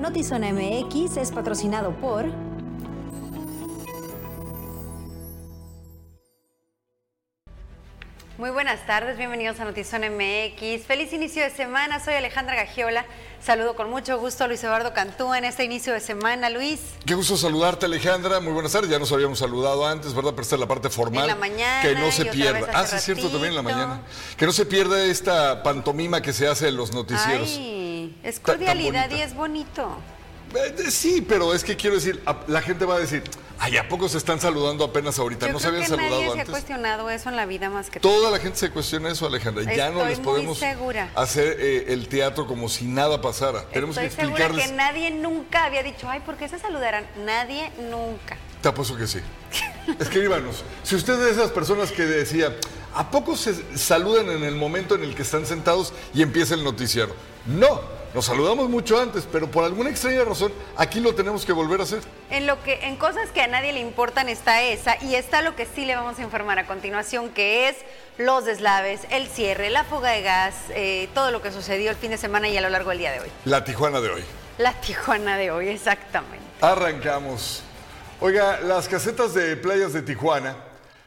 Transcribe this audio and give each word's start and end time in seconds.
Notizona 0.00 0.50
MX 0.50 1.18
es 1.18 1.30
patrocinado 1.30 1.92
por... 1.92 2.24
Muy 8.38 8.48
buenas 8.48 8.86
tardes, 8.86 9.18
bienvenidos 9.18 9.60
a 9.60 9.66
Notizón 9.66 10.00
MX. 10.00 10.86
Feliz 10.86 11.12
inicio 11.12 11.42
de 11.42 11.50
semana, 11.50 12.02
soy 12.02 12.14
Alejandra 12.14 12.54
Gagiola. 12.54 13.04
Saludo 13.42 13.76
con 13.76 13.90
mucho 13.90 14.18
gusto 14.18 14.44
a 14.44 14.46
Luis 14.46 14.64
Eduardo 14.64 14.94
Cantú 14.94 15.34
en 15.34 15.44
este 15.44 15.64
inicio 15.64 15.92
de 15.92 16.00
semana. 16.00 16.48
Luis. 16.48 16.80
Qué 17.04 17.14
gusto 17.14 17.36
saludarte, 17.36 17.84
Alejandra. 17.84 18.40
Muy 18.40 18.54
buenas 18.54 18.72
tardes. 18.72 18.88
Ya 18.88 18.98
nos 18.98 19.12
habíamos 19.12 19.38
saludado 19.38 19.86
antes, 19.86 20.14
¿verdad? 20.14 20.30
Pero 20.30 20.42
esta 20.42 20.54
es 20.56 20.60
la 20.60 20.68
parte 20.68 20.88
formal. 20.88 21.24
En 21.24 21.28
la 21.28 21.34
mañana. 21.34 21.82
Que 21.82 21.94
no 21.94 22.10
se 22.10 22.24
pierda. 22.24 22.70
Ah, 22.72 22.86
sí, 22.86 22.96
es 22.96 23.02
cierto, 23.02 23.28
también 23.28 23.50
en 23.50 23.56
la 23.56 23.62
mañana. 23.62 24.02
Que 24.38 24.46
no 24.46 24.52
se 24.52 24.64
pierda 24.64 25.04
esta 25.04 25.62
pantomima 25.62 26.22
que 26.22 26.32
se 26.32 26.48
hace 26.48 26.68
en 26.68 26.76
los 26.78 26.94
noticieros. 26.94 27.50
Ay, 27.50 27.79
es 28.22 28.40
cordialidad 28.40 29.10
y 29.10 29.20
es 29.22 29.34
bonito. 29.34 29.96
Eh, 30.54 30.90
Sí, 30.90 31.24
pero 31.26 31.54
es 31.54 31.62
que 31.64 31.76
quiero 31.76 31.96
decir, 31.96 32.22
la 32.48 32.60
gente 32.60 32.84
va 32.84 32.96
a 32.96 32.98
decir, 32.98 33.22
ay, 33.60 33.76
¿a 33.76 33.88
poco 33.88 34.08
se 34.08 34.18
están 34.18 34.40
saludando 34.40 34.84
apenas 34.84 35.16
ahorita? 35.20 35.46
Yo 35.46 35.52
no 35.52 35.60
se 35.60 35.68
habían 35.68 35.84
que 35.84 35.90
nadie 35.90 36.02
saludado 36.08 36.22
se 36.22 36.28
ha 36.28 36.32
antes. 36.42 36.50
cuestionado 36.50 37.10
eso 37.10 37.28
en 37.28 37.36
la 37.36 37.46
vida 37.46 37.70
más 37.70 37.88
que 37.88 38.00
tú. 38.00 38.08
Toda 38.08 38.30
la 38.32 38.38
gente 38.40 38.58
se 38.58 38.70
cuestiona 38.70 39.10
eso, 39.10 39.26
Alejandra. 39.26 39.62
ya 39.74 39.90
no 39.90 39.98
Estoy 40.00 40.08
les 40.10 40.18
podemos 40.20 40.58
segura. 40.58 41.10
hacer 41.14 41.56
eh, 41.60 41.84
el 41.92 42.08
teatro 42.08 42.46
como 42.48 42.68
si 42.68 42.84
nada 42.86 43.20
pasara. 43.20 43.62
Tenemos 43.68 43.96
Estoy 43.96 44.08
que 44.08 44.22
segura 44.22 44.46
explicarles. 44.46 44.66
que 44.70 44.72
nadie 44.76 45.10
nunca 45.12 45.64
había 45.66 45.84
dicho, 45.84 46.08
ay, 46.10 46.18
¿por 46.20 46.36
qué 46.36 46.48
se 46.48 46.58
saludarán? 46.58 47.06
Nadie 47.24 47.70
nunca. 47.90 48.36
Te 48.60 48.68
apuesto 48.68 48.96
que 48.96 49.06
sí. 49.06 49.20
Escríbanos. 49.98 50.64
Si 50.82 50.96
usted 50.96 51.14
es 51.14 51.20
de 51.20 51.30
esas 51.30 51.50
personas 51.52 51.92
que 51.92 52.04
decía, 52.04 52.56
¿a 52.94 53.10
poco 53.10 53.36
se 53.36 53.54
saludan 53.78 54.28
en 54.30 54.42
el 54.42 54.56
momento 54.56 54.94
en 54.96 55.04
el 55.04 55.14
que 55.14 55.22
están 55.22 55.46
sentados 55.46 55.92
y 56.12 56.22
empieza 56.22 56.54
el 56.54 56.64
noticiero? 56.64 57.14
No, 57.46 57.80
nos 58.14 58.24
saludamos 58.24 58.68
mucho 58.68 59.00
antes, 59.00 59.26
pero 59.30 59.50
por 59.50 59.64
alguna 59.64 59.90
extraña 59.90 60.24
razón 60.24 60.52
aquí 60.76 61.00
lo 61.00 61.14
tenemos 61.14 61.44
que 61.44 61.52
volver 61.52 61.80
a 61.80 61.84
hacer. 61.84 62.00
En 62.30 62.46
lo 62.46 62.62
que, 62.62 62.86
en 62.86 62.96
cosas 62.96 63.30
que 63.30 63.40
a 63.40 63.46
nadie 63.46 63.72
le 63.72 63.80
importan 63.80 64.28
está 64.28 64.62
esa, 64.62 64.96
y 65.02 65.14
está 65.14 65.42
lo 65.42 65.54
que 65.54 65.66
sí 65.66 65.84
le 65.86 65.94
vamos 65.94 66.18
a 66.18 66.22
informar 66.22 66.58
a 66.58 66.66
continuación, 66.66 67.30
que 67.30 67.68
es 67.68 67.76
los 68.18 68.44
deslaves, 68.44 69.02
el 69.10 69.28
cierre, 69.28 69.70
la 69.70 69.84
fuga 69.84 70.10
de 70.10 70.22
gas, 70.22 70.54
eh, 70.70 71.08
todo 71.14 71.30
lo 71.30 71.40
que 71.40 71.52
sucedió 71.52 71.90
el 71.90 71.96
fin 71.96 72.10
de 72.10 72.18
semana 72.18 72.48
y 72.48 72.56
a 72.56 72.60
lo 72.60 72.68
largo 72.68 72.90
del 72.90 72.98
día 72.98 73.12
de 73.12 73.20
hoy. 73.20 73.28
La 73.44 73.64
Tijuana 73.64 74.00
de 74.00 74.10
hoy. 74.10 74.24
La 74.58 74.72
Tijuana 74.80 75.36
de 75.36 75.50
hoy, 75.50 75.68
exactamente. 75.68 76.44
Arrancamos. 76.60 77.62
Oiga, 78.20 78.60
las 78.60 78.88
casetas 78.88 79.34
de 79.34 79.56
playas 79.56 79.92
de 79.92 80.02
Tijuana 80.02 80.56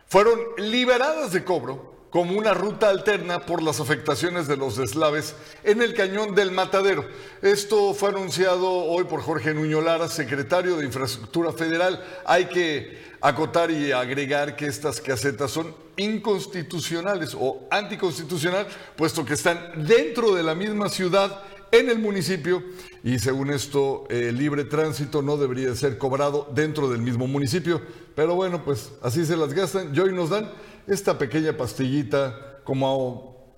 fueron 0.08 0.40
liberadas 0.58 1.32
de 1.32 1.44
cobro 1.44 1.93
como 2.14 2.38
una 2.38 2.54
ruta 2.54 2.90
alterna 2.90 3.40
por 3.40 3.64
las 3.64 3.80
afectaciones 3.80 4.48
de 4.48 4.56
los 4.56 4.78
deslaves 4.78 5.34
en 5.64 5.82
el 5.82 5.96
cañón 5.96 6.36
del 6.36 6.52
Matadero. 6.52 7.04
Esto 7.42 7.96
fue 7.96 8.10
anunciado 8.10 8.70
hoy 8.70 9.06
por 9.06 9.24
Jorge 9.24 9.52
Nuño 9.52 9.82
Lara, 9.82 10.08
secretario 10.08 10.78
de 10.78 10.86
Infraestructura 10.86 11.52
Federal. 11.54 12.06
Hay 12.24 12.46
que 12.46 13.02
acotar 13.20 13.72
y 13.72 13.92
agregar 13.92 14.56
que 14.56 14.68
estas 14.68 15.02
casetas 15.02 15.50
son 15.50 15.74
inconstitucionales 15.98 17.36
o 17.36 17.66
anticonstitucional, 17.72 18.68
puesto 18.96 19.26
que 19.26 19.34
están 19.34 19.84
dentro 19.84 20.36
de 20.36 20.44
la 20.44 20.54
misma 20.54 20.90
ciudad 20.90 21.42
en 21.72 21.90
el 21.90 21.98
municipio 21.98 22.62
y 23.04 23.18
según 23.18 23.50
esto 23.50 24.06
el 24.10 24.38
libre 24.38 24.66
tránsito 24.66 25.24
no 25.24 25.38
debería 25.38 25.74
ser 25.74 25.98
cobrado 25.98 26.48
dentro 26.54 26.88
del 26.88 27.02
mismo 27.02 27.26
municipio. 27.26 27.82
Pero 28.16 28.36
bueno, 28.36 28.64
pues 28.64 28.92
así 29.02 29.26
se 29.26 29.36
las 29.36 29.52
gastan 29.56 29.96
y 29.96 30.00
hoy 30.00 30.14
nos 30.14 30.30
dan 30.30 30.52
esta 30.88 31.18
pequeña 31.18 31.56
pastillita 31.56 32.60
como 32.64 33.56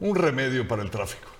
un 0.00 0.14
remedio 0.14 0.66
para 0.66 0.82
el 0.82 0.90
tráfico. 0.90 1.37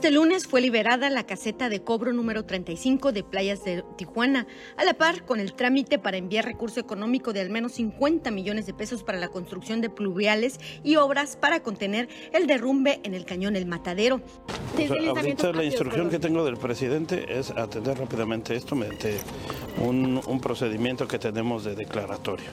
Este 0.00 0.12
lunes 0.12 0.46
fue 0.46 0.62
liberada 0.62 1.10
la 1.10 1.26
caseta 1.26 1.68
de 1.68 1.82
cobro 1.82 2.14
número 2.14 2.46
35 2.46 3.12
de 3.12 3.22
Playas 3.22 3.64
de 3.64 3.84
Tijuana, 3.98 4.46
a 4.78 4.84
la 4.84 4.94
par 4.94 5.26
con 5.26 5.40
el 5.40 5.52
trámite 5.52 5.98
para 5.98 6.16
enviar 6.16 6.46
recurso 6.46 6.80
económico 6.80 7.34
de 7.34 7.42
al 7.42 7.50
menos 7.50 7.72
50 7.72 8.30
millones 8.30 8.64
de 8.64 8.72
pesos 8.72 9.02
para 9.02 9.18
la 9.18 9.28
construcción 9.28 9.82
de 9.82 9.90
pluviales 9.90 10.58
y 10.82 10.96
obras 10.96 11.36
para 11.36 11.62
contener 11.62 12.08
el 12.32 12.46
derrumbe 12.46 13.00
en 13.02 13.12
el 13.12 13.26
cañón 13.26 13.56
El 13.56 13.66
Matadero. 13.66 14.22
O 14.72 14.78
sea, 14.78 15.10
ahorita 15.10 15.52
la 15.52 15.64
instrucción 15.64 16.08
que 16.08 16.18
tengo 16.18 16.46
del 16.46 16.56
presidente 16.56 17.38
es 17.38 17.50
atender 17.50 17.98
rápidamente 17.98 18.56
esto 18.56 18.74
mediante 18.74 19.18
un, 19.84 20.18
un 20.26 20.40
procedimiento 20.40 21.06
que 21.06 21.18
tenemos 21.18 21.62
de 21.64 21.74
declaratorio. 21.74 22.48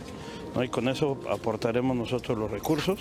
¿No? 0.57 0.63
Y 0.63 0.69
con 0.69 0.89
eso 0.89 1.17
aportaremos 1.29 1.95
nosotros 1.95 2.37
los 2.37 2.51
recursos 2.51 2.99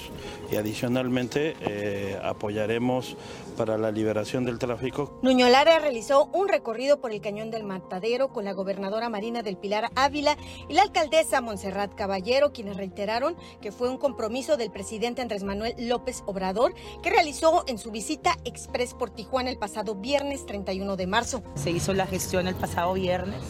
y 0.52 0.56
adicionalmente 0.56 1.56
eh, 1.60 2.20
apoyaremos 2.22 3.16
para 3.56 3.78
la 3.78 3.90
liberación 3.90 4.44
del 4.44 4.58
tráfico 4.58 5.18
Nuño 5.22 5.48
Lara 5.48 5.78
realizó 5.78 6.26
un 6.32 6.48
recorrido 6.48 7.00
por 7.00 7.12
el 7.12 7.20
cañón 7.20 7.50
del 7.50 7.64
Matadero 7.64 8.28
con 8.28 8.44
la 8.44 8.52
gobernadora 8.52 9.08
Marina 9.08 9.42
del 9.42 9.56
Pilar 9.56 9.90
Ávila 9.94 10.36
y 10.68 10.74
la 10.74 10.82
alcaldesa 10.82 11.40
Montserrat 11.40 11.94
Caballero, 11.94 12.52
quienes 12.52 12.76
reiteraron 12.76 13.36
que 13.60 13.72
fue 13.72 13.88
un 13.88 13.96
compromiso 13.96 14.56
del 14.56 14.70
presidente 14.70 15.22
Andrés 15.22 15.44
Manuel 15.44 15.74
López 15.78 16.22
Obrador 16.26 16.74
que 17.02 17.10
realizó 17.10 17.64
en 17.66 17.78
su 17.78 17.90
visita 17.90 18.36
express 18.44 18.94
por 18.94 19.10
Tijuana 19.10 19.50
el 19.50 19.58
pasado 19.58 19.94
viernes 19.94 20.44
31 20.46 20.96
de 20.96 21.06
marzo. 21.06 21.42
Se 21.54 21.70
hizo 21.70 21.94
la 21.94 22.06
gestión 22.06 22.46
el 22.48 22.54
pasado 22.54 22.92
viernes, 22.94 23.40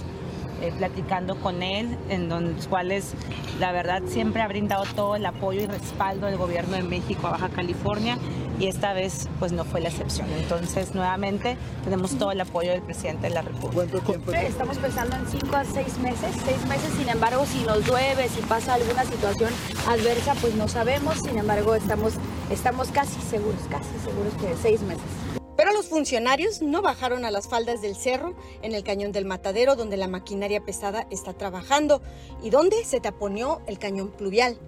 eh, 0.63 0.73
platicando 0.77 1.37
con 1.37 1.63
él, 1.63 1.97
en 2.09 2.29
los 2.29 2.67
cuales 2.67 3.15
la 3.61 3.73
verdad 3.73 4.03
siempre 4.07 4.43
ha 4.43 4.49
brindado 4.49 4.85
todo 4.95 5.17
el 5.17 5.27
apoyo 5.27 5.63
y 5.63 5.67
respaldo 5.67 6.27
del 6.27 6.37
gobierno 6.37 6.77
de 6.77 6.83
México 6.83 7.27
a 7.27 7.31
Baja 7.31 7.49
California 7.49 8.19
y 8.59 8.67
esta 8.69 8.93
vez 8.93 9.29
pues 9.39 9.53
no 9.53 9.65
fue 9.65 9.81
la 9.81 9.89
excepción. 9.89 10.29
Entonces 10.39 10.95
nuevamente 10.95 11.57
tenemos 11.85 12.17
todo 12.17 12.33
el 12.33 12.41
apoyo 12.41 12.71
del 12.71 12.83
presidente 12.83 13.29
de 13.29 13.35
la 13.35 13.43
República. 13.43 14.43
Estamos 14.43 14.79
pensando 14.79 15.17
en 15.17 15.27
5 15.27 15.57
a 15.57 15.65
6 15.65 15.99
meses, 15.99 16.37
6 16.45 16.67
meses, 16.67 16.91
sin 16.97 17.09
embargo, 17.09 17.45
si 17.47 17.63
nos 17.65 17.87
llueve, 17.87 18.29
si 18.29 18.41
pasa 18.43 18.75
alguna 18.75 19.05
situación 19.05 19.51
adversa, 19.89 20.35
pues 20.41 20.55
no 20.55 20.69
sabemos, 20.69 21.19
sin 21.19 21.39
embargo, 21.39 21.75
estamos, 21.75 22.15
estamos 22.51 22.89
casi 22.89 23.21
seguros, 23.21 23.61
casi 23.71 23.91
seguros 24.05 24.33
que 24.41 24.55
6 24.61 24.83
meses. 24.83 25.26
Pero 25.57 25.73
los 25.73 25.87
funcionarios 25.89 26.61
no 26.63 26.83
bajaron 26.83 27.25
a 27.25 27.31
las 27.31 27.49
faldas 27.49 27.81
del 27.81 27.97
cerro 27.97 28.35
en 28.63 28.75
el 28.75 28.85
cañón 28.85 29.13
del 29.13 29.25
Matadero, 29.25 29.75
donde 29.75 29.97
la 29.97 30.09
maquinaria 30.09 30.65
pesada 30.65 31.07
está 31.11 31.33
trabajando 31.33 32.03
y 32.43 32.51
donde 32.51 32.85
se 32.85 33.01
taponeó 33.01 33.63
el 33.67 33.79
cañón 33.79 34.11
pluvial. 34.11 34.59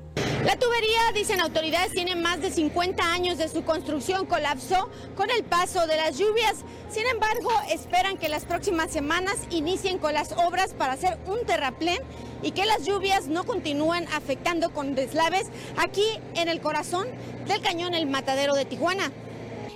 La 0.45 0.57
tubería, 0.57 1.01
dicen 1.15 1.41
autoridades, 1.41 1.93
tiene 1.93 2.15
más 2.15 2.41
de 2.41 2.53
50 2.53 3.13
años 3.13 3.39
de 3.39 3.49
su 3.49 3.65
construcción, 3.65 4.25
colapsó 4.25 4.89
con 5.17 5.31
el 5.31 5.45
paso 5.45 5.87
de 5.89 5.97
las 5.97 6.17
lluvias. 6.17 6.59
Sin 6.89 7.07
embargo, 7.07 7.51
esperan 7.71 8.17
que 8.17 8.29
las 8.29 8.45
próximas 8.45 8.93
semanas 8.93 9.37
inicien 9.51 9.99
con 9.99 10.15
las 10.15 10.33
obras 10.33 10.75
para 10.75 10.93
hacer 10.93 11.19
un 11.27 11.45
terraplén 11.45 11.99
y 12.43 12.53
que 12.53 12.67
las 12.67 12.87
lluvias 12.87 13.27
no 13.27 13.45
continúen 13.45 14.07
afectando 14.15 14.71
con 14.71 14.95
deslaves 14.95 15.49
aquí 15.77 16.07
en 16.35 16.49
el 16.49 16.61
corazón 16.61 17.09
del 17.47 17.61
cañón 17.61 17.95
El 17.95 18.07
Matadero 18.07 18.55
de 18.55 18.65
Tijuana. 18.65 19.13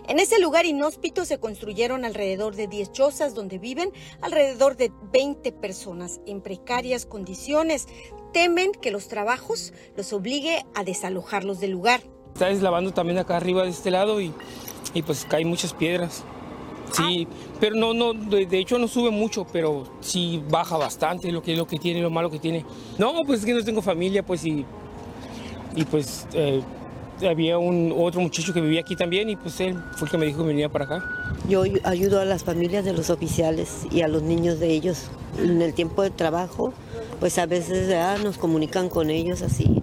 En 0.09 0.19
ese 0.19 0.41
lugar 0.41 0.67
inhóspito 0.67 1.25
se 1.25 1.39
construyeron 1.39 2.05
alrededor 2.05 2.57
de 2.57 2.67
10 2.67 2.93
chozas 2.93 3.35
donde 3.35 3.59
viven 3.59 3.93
alrededor 4.21 4.77
de 4.77 4.91
20 5.13 5.53
personas 5.53 6.21
en 6.27 6.41
precarias 6.41 7.07
condiciones. 7.07 7.87
Temen 8.33 8.73
que 8.73 8.91
los 8.91 9.07
trabajos 9.07 9.73
los 9.97 10.13
obligue 10.13 10.65
a 10.75 10.83
desalojarlos 10.83 11.61
del 11.61 11.71
lugar. 11.71 12.03
Está 12.35 12.47
deslavando 12.47 12.93
también 12.93 13.19
acá 13.19 13.37
arriba 13.37 13.63
de 13.63 13.71
este 13.71 13.91
lado 13.91 14.21
y, 14.21 14.33
y 14.93 15.03
pues 15.03 15.25
caen 15.25 15.49
muchas 15.49 15.73
piedras. 15.73 16.25
Sí, 16.93 17.27
pero 17.59 17.77
no, 17.77 17.95
no, 17.95 18.13
de, 18.13 18.45
de 18.45 18.59
hecho 18.59 18.79
no 18.79 18.87
sube 18.89 19.11
mucho, 19.11 19.47
pero 19.51 19.85
sí 20.01 20.43
baja 20.51 20.77
bastante 20.77 21.33
lo 21.33 21.43
que 21.43 21.57
lo 21.57 21.67
que 21.67 21.79
tiene, 21.79 22.03
lo 22.03 22.11
malo 22.11 22.29
que 22.29 22.39
tiene. 22.39 22.67
No, 22.99 23.15
pues 23.25 23.41
es 23.41 23.47
que 23.47 23.55
no 23.55 23.65
tengo 23.65 23.81
familia, 23.81 24.23
pues 24.25 24.45
y, 24.45 24.67
y 25.75 25.85
pues 25.85 26.27
eh, 26.35 26.61
había 27.29 27.59
un 27.59 27.95
otro 27.97 28.21
muchacho 28.21 28.53
que 28.53 28.61
vivía 28.61 28.81
aquí 28.81 28.97
también 28.97 29.29
y 29.31 29.37
pues 29.37 29.61
él 29.61 29.79
fue 29.93 30.07
el 30.07 30.11
que 30.11 30.19
me 30.19 30.27
dijo 30.27 30.41
que 30.41 30.49
venía 30.49 30.69
para 30.69 30.85
acá. 30.85 31.05
Yo 31.49 31.65
ayudo 31.85 32.21
a 32.21 32.25
las 32.25 32.45
familias 32.45 32.85
de 32.85 32.93
los 32.93 33.11
oficiales 33.11 33.87
y 33.91 34.03
a 34.03 34.09
los 34.09 34.23
niños 34.23 34.61
de 34.61 34.69
ellos. 34.71 35.11
En 35.39 35.63
el 35.63 35.75
tiempo 35.75 36.03
de 36.03 36.11
trabajo, 36.11 36.73
pues 37.21 37.39
a 37.39 37.47
veces 37.47 37.89
¿verdad? 37.89 38.19
nos 38.19 38.39
comunican 38.39 38.89
con 38.89 39.11
ellos 39.11 39.43
así 39.43 39.81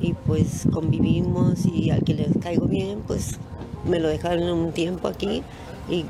y 0.00 0.14
pues 0.14 0.66
convivimos 0.72 1.66
y 1.66 1.90
al 1.90 2.02
que 2.02 2.14
les 2.14 2.36
caigo 2.40 2.66
bien, 2.66 3.02
pues 3.06 3.38
me 3.84 4.00
lo 4.00 4.08
dejan 4.08 4.42
un 4.42 4.72
tiempo 4.72 5.08
aquí 5.08 5.42
y 5.88 6.04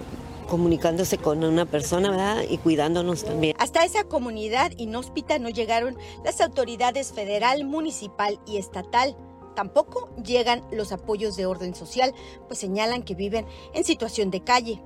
comunicándose 0.46 1.18
con 1.18 1.44
una 1.44 1.66
persona 1.66 2.10
¿verdad? 2.10 2.42
y 2.48 2.58
cuidándonos 2.58 3.24
también. 3.24 3.54
Hasta 3.58 3.84
esa 3.84 4.04
comunidad 4.04 4.72
inhóspita 4.76 5.38
no 5.38 5.48
llegaron 5.48 5.96
las 6.24 6.40
autoridades 6.40 7.12
federal, 7.12 7.64
municipal 7.64 8.38
y 8.46 8.56
estatal. 8.56 9.16
Tampoco 9.56 10.10
llegan 10.22 10.62
los 10.70 10.92
apoyos 10.92 11.34
de 11.34 11.46
orden 11.46 11.74
social, 11.74 12.12
pues 12.46 12.60
señalan 12.60 13.02
que 13.02 13.14
viven 13.14 13.46
en 13.72 13.84
situación 13.84 14.30
de 14.30 14.44
calle. 14.44 14.82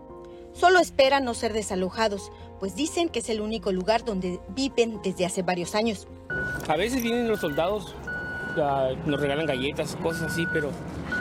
solo 0.53 0.79
esperan 0.81 1.25
no 1.25 1.35
ser 1.35 1.53
desalojados, 1.53 2.33
pues 2.59 2.75
dicen 2.75 3.09
que 3.09 3.21
es 3.21 3.29
el 3.29 3.41
único 3.41 3.73
lugar 3.73 4.05
donde 4.05 4.41
viven 4.49 5.01
desde 5.03 5.27
hace 5.27 5.43
varios 5.43 5.75
años. 5.75 6.09
A 6.69 6.77
veces 6.77 7.03
vienen 7.03 7.29
los 7.29 7.41
soldados, 7.41 7.95
nos 9.07 9.21
regalan 9.21 9.47
galletas, 9.47 9.97
cosas 9.97 10.33
así, 10.33 10.47
pero, 10.53 10.71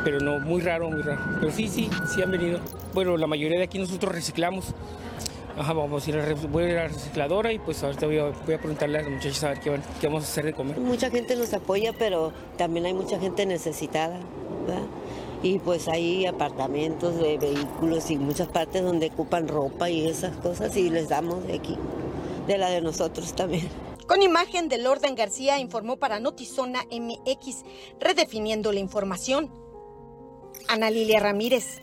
pero 0.03 0.19
no, 0.19 0.39
muy 0.39 0.61
raro, 0.61 0.89
muy 0.89 1.01
raro. 1.01 1.21
Pero 1.39 1.51
sí, 1.51 1.67
sí, 1.67 1.89
sí 2.13 2.21
han 2.21 2.31
venido. 2.31 2.59
Bueno, 2.93 3.17
la 3.17 3.27
mayoría 3.27 3.57
de 3.57 3.63
aquí 3.63 3.79
nosotros 3.79 4.13
reciclamos. 4.13 4.73
Ajá, 5.57 5.73
vamos 5.73 6.05
a 6.05 6.09
ir 6.09 6.17
a, 6.17 6.33
voy 6.47 6.63
a, 6.63 6.69
ir 6.69 6.77
a 6.77 6.83
la 6.83 6.87
recicladora 6.89 7.51
y 7.51 7.59
pues 7.59 7.83
ahorita 7.83 8.05
voy 8.05 8.17
a, 8.17 8.25
voy 8.45 8.53
a 8.53 8.57
preguntarle 8.57 8.99
a 8.99 9.01
los 9.01 9.11
muchachos 9.11 9.43
a 9.43 9.49
ver 9.49 9.59
qué, 9.59 9.79
qué, 9.99 10.07
vamos 10.07 10.23
a 10.23 10.27
hacer 10.27 10.45
de 10.45 10.53
comer. 10.53 10.79
Mucha 10.79 11.09
gente 11.09 11.35
nos 11.35 11.53
apoya, 11.53 11.93
pero 11.97 12.31
también 12.57 12.85
hay 12.85 12.93
mucha 12.93 13.19
gente 13.19 13.45
necesitada. 13.45 14.19
¿verdad? 14.65 14.83
Y 15.41 15.59
pues 15.59 15.87
hay 15.87 16.25
apartamentos 16.25 17.15
de 17.15 17.37
vehículos 17.37 18.11
y 18.11 18.17
muchas 18.17 18.49
partes 18.49 18.83
donde 18.83 19.07
ocupan 19.07 19.47
ropa 19.47 19.89
y 19.89 20.07
esas 20.07 20.35
cosas 20.37 20.75
y 20.75 20.89
les 20.89 21.09
damos 21.09 21.47
de 21.47 21.55
aquí, 21.55 21.77
de 22.45 22.57
la 22.57 22.69
de 22.69 22.81
nosotros 22.81 23.33
también. 23.33 23.69
Con 24.05 24.21
imagen 24.21 24.69
de 24.69 24.79
Lorden 24.79 25.15
García 25.15 25.59
informó 25.59 25.97
para 25.97 26.19
Notizona 26.19 26.83
MX, 26.91 27.63
redefiniendo 27.99 28.71
la 28.71 28.79
información. 28.79 29.53
Ana 30.67 30.89
Lilia 30.89 31.19
Ramírez. 31.19 31.81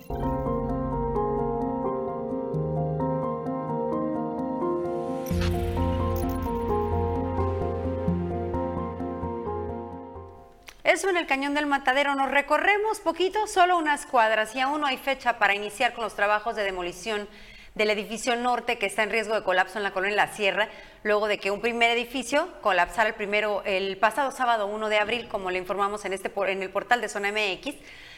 Eso 10.86 11.08
en 11.08 11.16
el 11.16 11.26
Cañón 11.26 11.52
del 11.52 11.66
Matadero. 11.66 12.14
Nos 12.14 12.30
recorremos 12.30 13.00
poquito, 13.00 13.48
solo 13.48 13.76
unas 13.76 14.06
cuadras, 14.06 14.54
y 14.54 14.60
aún 14.60 14.82
no 14.82 14.86
hay 14.86 14.96
fecha 14.96 15.36
para 15.36 15.52
iniciar 15.52 15.94
con 15.94 16.04
los 16.04 16.14
trabajos 16.14 16.54
de 16.54 16.62
demolición 16.62 17.28
del 17.74 17.90
edificio 17.90 18.36
norte 18.36 18.78
que 18.78 18.86
está 18.86 19.02
en 19.02 19.10
riesgo 19.10 19.34
de 19.34 19.42
colapso 19.42 19.78
en 19.78 19.82
la 19.82 19.90
colonia 19.90 20.14
La 20.14 20.28
Sierra, 20.28 20.68
luego 21.02 21.26
de 21.26 21.38
que 21.38 21.50
un 21.50 21.60
primer 21.60 21.90
edificio 21.90 22.48
colapsara 22.60 23.08
el 23.08 23.16
primero 23.16 23.64
el 23.64 23.96
pasado 23.96 24.30
sábado 24.30 24.68
1 24.68 24.88
de 24.88 24.98
abril, 24.98 25.26
como 25.26 25.50
le 25.50 25.58
informamos 25.58 26.04
en 26.04 26.12
este 26.12 26.30
en 26.46 26.62
el 26.62 26.70
portal 26.70 27.00
de 27.00 27.08
Zona 27.08 27.32
MX. 27.32 27.74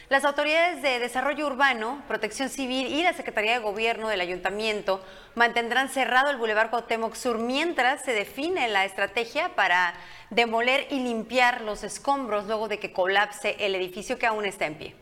Las 0.09 0.25
autoridades 0.25 0.81
de 0.81 0.97
Desarrollo 0.97 1.45
Urbano, 1.45 2.01
Protección 2.07 2.49
Civil 2.49 2.87
y 2.87 3.03
la 3.03 3.13
Secretaría 3.13 3.53
de 3.53 3.59
Gobierno 3.59 4.07
del 4.07 4.21
Ayuntamiento 4.21 5.03
mantendrán 5.35 5.87
cerrado 5.87 6.31
el 6.31 6.37
Boulevard 6.37 6.71
Cuauhtémoc 6.71 7.13
Sur 7.13 7.37
mientras 7.37 8.01
se 8.01 8.13
define 8.13 8.67
la 8.69 8.85
estrategia 8.85 9.55
para 9.55 9.93
demoler 10.31 10.87
y 10.89 10.95
limpiar 10.95 11.61
los 11.61 11.83
escombros 11.83 12.47
luego 12.47 12.67
de 12.67 12.79
que 12.79 12.91
colapse 12.91 13.55
el 13.59 13.75
edificio 13.75 14.17
que 14.17 14.25
aún 14.25 14.45
está 14.45 14.65
en 14.65 14.77
pie. 14.79 14.95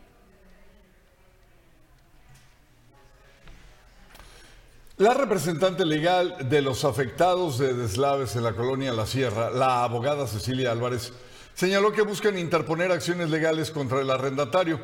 La 4.98 5.14
representante 5.14 5.86
legal 5.86 6.50
de 6.50 6.60
los 6.60 6.84
afectados 6.84 7.56
de 7.56 7.72
deslaves 7.72 8.36
en 8.36 8.44
la 8.44 8.52
colonia 8.52 8.92
La 8.92 9.06
Sierra, 9.06 9.48
la 9.48 9.84
abogada 9.84 10.26
Cecilia 10.26 10.70
Álvarez, 10.70 11.14
señaló 11.58 11.90
que 11.90 12.02
buscan 12.02 12.38
interponer 12.38 12.92
acciones 12.92 13.30
legales 13.30 13.72
contra 13.72 14.00
el 14.00 14.08
arrendatario, 14.10 14.78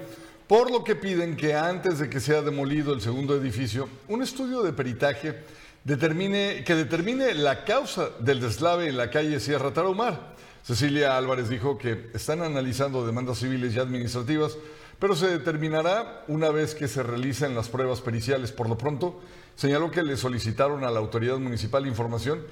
por 0.49 0.73
lo 0.73 0.83
que 0.83 0.97
piden 0.97 1.37
que 1.37 1.54
antes 1.54 2.00
de 2.00 2.11
que 2.11 2.19
sea 2.19 2.43
demolido 2.43 2.93
el 2.93 3.00
segundo 3.00 3.37
edificio, 3.37 3.88
un 4.09 4.25
estudio 4.25 4.61
de 4.64 4.73
peritaje 4.73 5.37
determine, 5.85 6.64
que 6.64 6.75
determine 6.75 7.33
la 7.35 7.64
causa 7.64 8.11
del 8.19 8.40
deslave 8.40 8.88
en 8.88 8.97
la 8.97 9.09
calle 9.09 9.38
Sierra 9.38 9.73
Tarahumar. 9.73 10.35
Cecilia 10.64 11.16
Álvarez 11.16 11.49
dijo 11.49 11.78
que 11.78 12.11
están 12.12 12.43
analizando 12.43 13.07
demandas 13.07 13.38
civiles 13.38 13.73
y 13.76 13.78
administrativas, 13.78 14.57
pero 14.99 15.14
se 15.14 15.28
determinará 15.28 16.25
una 16.26 16.50
vez 16.50 16.75
que 16.75 16.88
se 16.88 17.04
realicen 17.04 17.54
las 17.54 17.69
pruebas 17.69 18.00
periciales. 18.00 18.50
Por 18.50 18.69
lo 18.69 18.76
pronto, 18.76 19.21
señaló 19.54 19.93
que 19.93 20.02
le 20.02 20.16
solicitaron 20.16 20.83
a 20.83 20.90
la 20.90 20.99
autoridad 20.99 21.38
municipal 21.38 21.87
información 21.87 22.43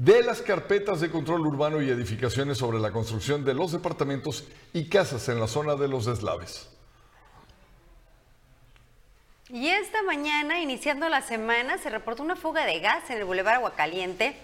de 0.00 0.22
las 0.22 0.40
carpetas 0.40 1.02
de 1.02 1.10
control 1.10 1.46
urbano 1.46 1.82
y 1.82 1.90
edificaciones 1.90 2.56
sobre 2.56 2.78
la 2.78 2.90
construcción 2.90 3.44
de 3.44 3.52
los 3.52 3.72
departamentos 3.72 4.48
y 4.72 4.88
casas 4.88 5.28
en 5.28 5.38
la 5.38 5.46
zona 5.46 5.74
de 5.74 5.88
los 5.88 6.06
deslaves. 6.06 6.70
Y 9.50 9.68
esta 9.68 10.02
mañana, 10.02 10.60
iniciando 10.60 11.10
la 11.10 11.20
semana, 11.20 11.76
se 11.76 11.90
reportó 11.90 12.22
una 12.22 12.34
fuga 12.34 12.64
de 12.64 12.80
gas 12.80 13.10
en 13.10 13.18
el 13.18 13.26
Boulevard 13.26 13.56
Aguacaliente. 13.56 14.36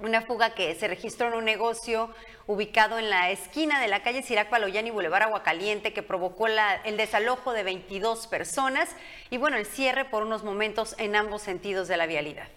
Una 0.00 0.22
fuga 0.22 0.54
que 0.54 0.74
se 0.74 0.88
registró 0.88 1.28
en 1.28 1.34
un 1.34 1.44
negocio 1.44 2.10
ubicado 2.48 2.98
en 2.98 3.08
la 3.08 3.30
esquina 3.30 3.80
de 3.80 3.86
la 3.86 4.02
calle 4.02 4.24
Sirac 4.24 4.50
Paloyán 4.50 4.88
y 4.88 4.90
Boulevard 4.90 5.22
Aguacaliente 5.22 5.92
que 5.92 6.02
provocó 6.02 6.48
el 6.48 6.96
desalojo 6.96 7.52
de 7.52 7.62
22 7.62 8.26
personas 8.26 8.90
y 9.30 9.38
bueno, 9.38 9.56
el 9.56 9.66
cierre 9.66 10.04
por 10.04 10.24
unos 10.24 10.42
momentos 10.42 10.96
en 10.98 11.14
ambos 11.14 11.42
sentidos 11.42 11.86
de 11.86 11.96
la 11.96 12.06
vialidad. 12.06 12.48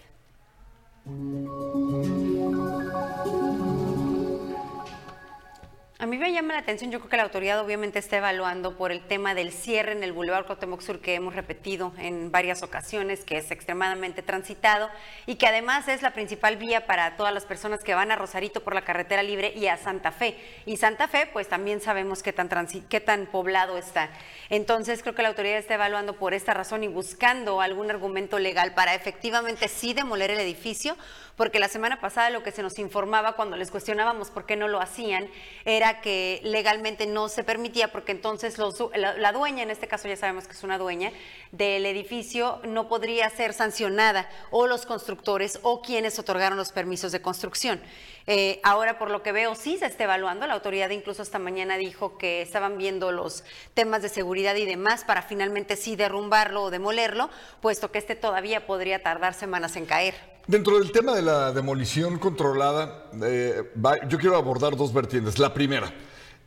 A 6.01 6.05
mí 6.05 6.17
me 6.17 6.31
llama 6.31 6.53
la 6.53 6.59
atención, 6.59 6.91
yo 6.91 6.99
creo 6.99 7.09
que 7.09 7.17
la 7.17 7.23
autoridad 7.23 7.59
obviamente 7.59 7.99
está 7.99 8.15
evaluando 8.15 8.77
por 8.77 8.93
el 8.93 9.01
tema 9.01 9.35
del 9.35 9.51
cierre 9.51 9.91
en 9.91 10.01
el 10.01 10.13
Boulevard 10.13 10.45
Cuauhtémoc 10.45 10.79
Sur 10.79 11.01
que 11.01 11.13
hemos 11.13 11.35
repetido 11.35 11.91
en 11.97 12.31
varias 12.31 12.63
ocasiones, 12.63 13.25
que 13.25 13.35
es 13.35 13.51
extremadamente 13.51 14.21
transitado 14.21 14.89
y 15.25 15.35
que 15.35 15.45
además 15.45 15.89
es 15.89 16.01
la 16.01 16.13
principal 16.13 16.55
vía 16.55 16.87
para 16.87 17.17
todas 17.17 17.33
las 17.33 17.43
personas 17.43 17.83
que 17.83 17.95
van 17.95 18.11
a 18.11 18.15
Rosarito 18.15 18.63
por 18.63 18.75
la 18.75 18.85
carretera 18.85 19.23
libre 19.23 19.51
y 19.53 19.67
a 19.67 19.75
Santa 19.75 20.13
Fe. 20.13 20.37
Y 20.65 20.77
Santa 20.77 21.09
Fe, 21.09 21.27
pues 21.33 21.49
también 21.49 21.81
sabemos 21.81 22.23
qué 22.23 22.31
tan, 22.31 22.47
qué 22.87 23.01
tan 23.01 23.25
poblado 23.25 23.77
está. 23.77 24.09
Entonces 24.49 25.01
creo 25.01 25.15
que 25.15 25.21
la 25.23 25.27
autoridad 25.27 25.57
está 25.57 25.73
evaluando 25.73 26.13
por 26.13 26.33
esta 26.33 26.53
razón 26.53 26.81
y 26.85 26.87
buscando 26.87 27.59
algún 27.59 27.91
argumento 27.91 28.39
legal 28.39 28.73
para 28.73 28.95
efectivamente 28.95 29.67
sí 29.67 29.93
demoler 29.93 30.31
el 30.31 30.39
edificio 30.39 30.95
porque 31.39 31.57
la 31.57 31.69
semana 31.69 32.01
pasada 32.01 32.31
lo 32.31 32.43
que 32.43 32.51
se 32.51 32.61
nos 32.61 32.77
informaba 32.79 33.37
cuando 33.37 33.55
les 33.55 33.71
cuestionábamos 33.71 34.29
por 34.29 34.45
qué 34.45 34.57
no 34.57 34.67
lo 34.67 34.81
hacían 34.81 35.29
era 35.63 36.01
que 36.01 36.41
legalmente 36.43 37.07
no 37.07 37.29
se 37.29 37.45
permitía, 37.45 37.93
porque 37.93 38.11
entonces 38.11 38.57
la, 38.57 39.31
dueña, 39.31 39.63
en 39.63 39.69
este 39.69 39.87
caso 39.87 40.09
ya 40.09 40.17
sabemos 40.17 40.47
que 40.47 40.51
es 40.51 40.63
una 40.65 40.77
dueña, 40.77 41.13
del 41.53 41.85
edificio 41.85 42.59
no 42.67 42.89
podría 42.89 43.29
ser 43.29 43.53
sancionada, 43.53 44.29
o 44.51 44.67
los 44.67 44.85
constructores 44.85 45.61
o 45.63 45.81
quienes 45.81 46.19
otorgaron 46.19 46.57
los 46.57 46.73
permisos 46.73 47.13
de 47.13 47.21
construcción. 47.21 47.79
Eh, 48.27 48.59
ahora, 48.61 48.99
por 48.99 49.09
lo 49.09 49.23
que 49.23 49.31
veo, 49.31 49.55
sí 49.55 49.77
se 49.77 49.85
está 49.85 50.03
evaluando. 50.03 50.45
La 50.45 50.55
autoridad 50.55 50.89
incluso 50.89 51.23
esta 51.23 51.39
mañana 51.39 51.77
dijo 51.77 52.17
que 52.17 52.41
estaban 52.41 52.77
viendo 52.77 53.13
los 53.13 53.45
temas 53.73 54.01
de 54.01 54.09
seguridad 54.09 54.55
y 54.55 54.65
demás 54.65 55.05
para 55.05 55.21
finalmente 55.21 55.77
sí 55.77 55.95
derrumbarlo 55.95 56.63
o 56.63 56.69
demolerlo, 56.69 57.29
puesto 57.61 57.93
que 57.93 57.99
este 57.99 58.15
todavía 58.15 58.67
podría 58.67 59.01
tardar 59.01 59.33
semanas 59.33 59.77
en 59.77 59.85
caer. 59.85 60.38
Dentro 60.49 60.79
del 60.79 60.91
tema 60.91 61.13
de 61.13 61.21
la 61.21 61.51
demolición 61.51 62.17
controlada, 62.17 63.05
eh, 63.23 63.71
yo 64.07 64.17
quiero 64.17 64.35
abordar 64.35 64.75
dos 64.75 64.91
vertientes. 64.91 65.37
La 65.37 65.53
primera, 65.53 65.93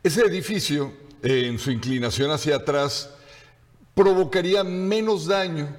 ese 0.03 0.23
edificio 0.23 0.91
eh, 1.21 1.45
en 1.47 1.57
su 1.57 1.71
inclinación 1.71 2.29
hacia 2.29 2.57
atrás 2.57 3.11
provocaría 3.95 4.65
menos 4.65 5.27
daño 5.27 5.73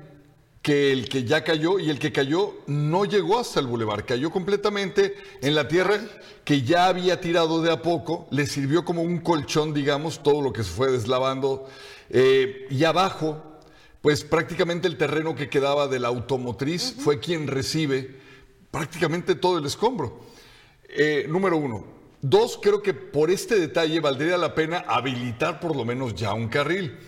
que 0.62 0.90
el 0.90 1.07
que 1.11 1.25
ya 1.25 1.45
cayó 1.45 1.78
y 1.78 1.90
el 1.90 1.99
que 1.99 2.12
cayó 2.12 2.54
no 2.66 3.04
llegó 3.04 3.38
hasta 3.38 3.61
el 3.61 3.66
bulevar, 3.66 4.07
cayó 4.07 4.31
completamente 4.31 5.16
en 5.43 5.54
la 5.54 5.69
tierra 5.69 6.00
que 6.47 6.62
ya 6.62 6.87
había 6.87 7.21
tirado 7.21 7.61
de 7.61 7.71
a 7.71 7.83
poco, 7.83 8.26
le 8.31 8.47
sirvió 8.47 8.87
como 8.87 9.02
un 9.02 9.19
colchón, 9.19 9.75
digamos, 9.75 10.23
todo 10.23 10.40
lo 10.40 10.50
que 10.50 10.64
se 10.64 10.71
fue 10.71 10.90
deslavando. 10.90 11.69
Eh, 12.09 12.69
y 12.71 12.85
abajo 12.85 13.54
pues 14.05 14.23
prácticamente 14.23 14.87
el 14.87 14.99
terreno 14.99 15.35
que 15.35 15.49
quedaba 15.49 15.89
de 15.89 15.99
la 15.99 16.09
automotriz 16.09 16.95
fue 16.99 17.21
quien 17.21 17.47
recibe 17.47 18.15
prácticamente 18.71 19.35
todo 19.35 19.57
el 19.57 19.65
escombro. 19.65 20.21
Eh, 20.91 21.25
número 21.27 21.57
uno. 21.57 21.87
Dos, 22.21 22.59
creo 22.61 22.83
que 22.83 22.93
por 22.93 23.31
este 23.31 23.59
detalle 23.59 24.01
valdría 24.01 24.37
la 24.37 24.55
pena 24.55 24.85
habilitar 24.87 25.59
por 25.59 25.75
lo 25.75 25.87
menos 25.87 26.15
ya 26.15 26.35
un 26.35 26.49
carril. 26.49 26.99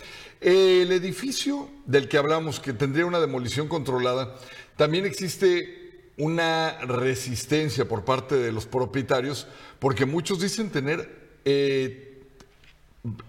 El 0.40 0.90
edificio 0.90 1.68
del 1.84 2.08
que 2.08 2.16
hablamos, 2.16 2.60
que 2.60 2.72
tendría 2.72 3.04
una 3.04 3.20
demolición 3.20 3.68
controlada, 3.68 4.34
también 4.78 5.04
existe 5.04 6.12
una 6.16 6.78
resistencia 6.78 7.86
por 7.86 8.06
parte 8.06 8.36
de 8.36 8.52
los 8.52 8.64
propietarios, 8.64 9.46
porque 9.80 10.06
muchos 10.06 10.40
dicen 10.40 10.70
tener 10.70 11.40
eh, 11.44 12.15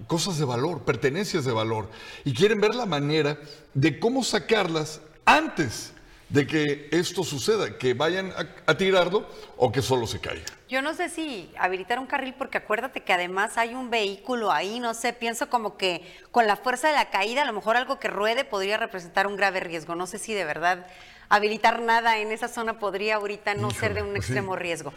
cosas 0.08 0.38
de 0.38 0.46
valor, 0.46 0.84
pertenencias 0.84 1.46
de 1.46 1.52
valor, 1.52 1.90
y 2.26 2.34
quieren 2.34 2.62
ver 2.62 2.76
la 2.76 2.86
manera 2.86 3.40
de 3.74 4.00
cómo 4.00 4.24
sacarlas 4.24 5.02
antes 5.26 5.94
de 6.30 6.46
que 6.46 6.90
esto 6.92 7.24
suceda, 7.24 7.78
que 7.78 7.94
vayan 7.94 8.34
a, 8.66 8.74
tirarlo 8.76 9.26
o 9.56 9.72
que 9.72 9.82
solo 9.82 10.08
se 10.08 10.20
caiga. 10.20 10.46
Yo 10.68 10.82
no 10.82 10.94
sé 10.94 11.08
si 11.08 11.50
habilitar 11.58 12.00
un 12.00 12.06
carril, 12.06 12.34
porque 12.38 12.58
acuérdate 12.58 13.02
que 13.02 13.14
además 13.14 13.58
hay 13.58 13.74
un 13.74 13.90
vehículo 13.90 14.52
ahí, 14.52 14.80
no 14.82 14.94
sé, 14.94 15.14
pienso 15.14 15.50
como 15.50 15.78
que 15.78 16.02
con 16.32 16.46
la 16.46 16.58
fuerza 16.58 16.90
de 16.90 16.96
la 16.96 17.10
caída, 17.10 17.44
a 17.44 17.46
lo 17.46 17.54
mejor 17.54 17.78
algo 17.78 18.00
que 18.00 18.10
ruede 18.10 18.44
podría 18.44 18.76
representar 18.76 19.28
un 19.28 19.38
grave 19.38 19.62
riesgo. 19.62 19.96
No 19.96 20.06
sé 20.06 20.20
si 20.20 20.34
de 20.34 20.44
verdad 20.44 20.86
habilitar 21.30 21.82
nada 21.82 22.18
en 22.18 22.32
esa 22.32 22.50
zona 22.50 22.80
podría 22.80 23.16
ahorita 23.16 23.54
no 23.56 23.72
ser 23.72 23.94
de 23.94 24.02
un 24.02 24.10
pues 24.10 24.26
extremo 24.26 24.56
riesgo. 24.58 24.94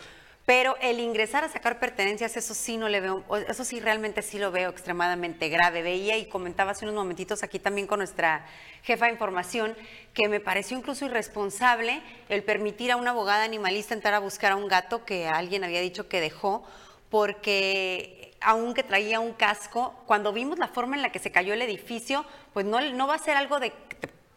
Pero 0.50 0.76
el 0.80 0.99
ingresar 0.99 1.45
a 1.45 1.49
sacar 1.49 1.78
pertenencias, 1.78 2.37
eso 2.37 2.54
sí 2.54 2.76
no 2.76 2.88
le 2.88 3.00
veo, 3.00 3.23
eso 3.47 3.64
sí 3.64 3.78
realmente 3.78 4.21
sí 4.21 4.37
lo 4.37 4.50
veo 4.50 4.69
extremadamente 4.69 5.49
grave. 5.49 5.80
Veía 5.80 6.19
y 6.19 6.26
comentaba 6.26 6.73
hace 6.73 6.85
unos 6.87 6.97
momentitos 6.97 7.45
aquí 7.45 7.61
también 7.61 7.87
con 7.87 8.00
nuestra 8.00 8.45
jefa 8.83 9.07
de 9.07 9.12
información 9.12 9.76
que 10.12 10.28
me 10.28 10.40
pareció 10.40 10.76
incluso 10.76 11.04
irresponsable 11.04 12.02
el 12.28 12.42
permitir 12.42 12.90
a 12.90 12.97
una 12.97 13.12
abogada 13.12 13.45
animalista 13.45 13.95
entrar 13.95 14.12
a 14.12 14.19
buscar 14.19 14.50
a 14.50 14.57
un 14.57 14.66
gato 14.66 15.04
que 15.04 15.28
alguien 15.28 15.62
había 15.62 15.80
dicho 15.80 16.09
que 16.09 16.21
dejó 16.21 16.64
porque 17.11 18.35
aunque 18.40 18.83
traía 18.83 19.21
un 19.21 19.35
casco, 19.35 20.02
cuando 20.07 20.33
vimos 20.33 20.59
la 20.59 20.66
forma 20.66 20.97
en 20.97 21.02
la 21.02 21.12
que 21.12 21.21
se 21.21 21.30
cayó 21.30 21.54
el 21.54 21.62
edificio, 21.62 22.26
pues 22.52 22.66
no, 22.66 22.80
no 22.80 23.07
va 23.07 23.14
a 23.14 23.19
ser 23.19 23.37
algo 23.37 23.61
de 23.61 23.73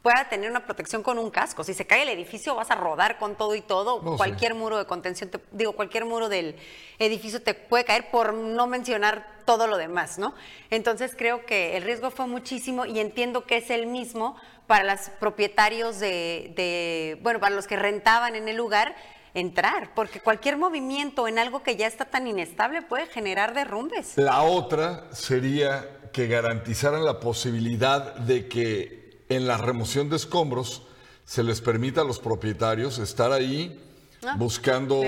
pueda 0.04 0.28
tener 0.30 0.52
una 0.52 0.66
protección 0.66 1.02
con 1.02 1.18
un 1.18 1.32
casco. 1.32 1.64
Si 1.64 1.74
se 1.74 1.88
cae 1.88 2.04
el 2.04 2.10
edificio, 2.10 2.54
vas 2.56 2.70
a 2.70 2.76
rodar 2.76 3.18
con 3.18 3.36
todo 3.36 3.56
y 3.56 3.62
todo. 3.62 4.18
cualquier 4.18 4.54
muro 4.54 4.78
de 4.78 4.86
contención, 4.86 5.32
digo, 5.52 5.72
cualquier 5.72 6.04
muro 6.04 6.28
del 6.28 6.58
edificio 7.00 7.42
te 7.42 7.54
puede 7.54 7.86
caer 7.86 8.12
por 8.12 8.34
no 8.34 8.68
mencionar 8.68 9.26
todo 9.46 9.66
lo 9.66 9.78
demás, 9.78 10.20
¿no? 10.20 10.36
Entonces 10.70 11.16
creo 11.18 11.46
que 11.46 11.78
el 11.78 11.84
riesgo 11.84 12.12
fue 12.12 12.28
muchísimo 12.28 12.86
y 12.86 13.00
entiendo 13.00 13.46
que 13.46 13.58
es 13.58 13.70
el 13.70 13.88
mismo 13.88 14.36
para 14.68 14.84
los 14.84 15.10
propietarios 15.22 16.00
de, 16.00 17.18
bueno, 17.22 17.40
para 17.40 17.56
los 17.56 17.66
que 17.66 17.78
rentaban 17.78 18.36
en 18.36 18.50
el 18.50 18.58
lugar 18.58 18.96
entrar, 19.34 19.94
porque 19.96 20.20
cualquier 20.20 20.58
movimiento 20.58 21.30
en 21.30 21.40
algo 21.40 21.64
que 21.64 21.78
ya 21.78 21.88
está 21.88 22.06
tan 22.06 22.28
inestable 22.28 22.82
puede 22.82 23.08
generar 23.08 23.54
derrumbes. 23.54 24.18
La 24.18 24.44
otra 24.44 25.08
sería 25.14 26.02
que 26.12 26.28
garantizaran 26.28 27.04
la 27.06 27.20
posibilidad 27.22 28.16
de 28.16 28.48
que 28.48 29.03
en 29.36 29.48
la 29.48 29.58
remoción 29.58 30.10
de 30.10 30.16
escombros 30.16 30.84
se 31.26 31.44
les 31.44 31.62
permita 31.62 32.02
a 32.02 32.04
los 32.04 32.20
propietarios 32.20 33.00
estar 33.00 33.32
ahí 33.32 33.80
ah, 34.26 34.36
buscando 34.38 35.02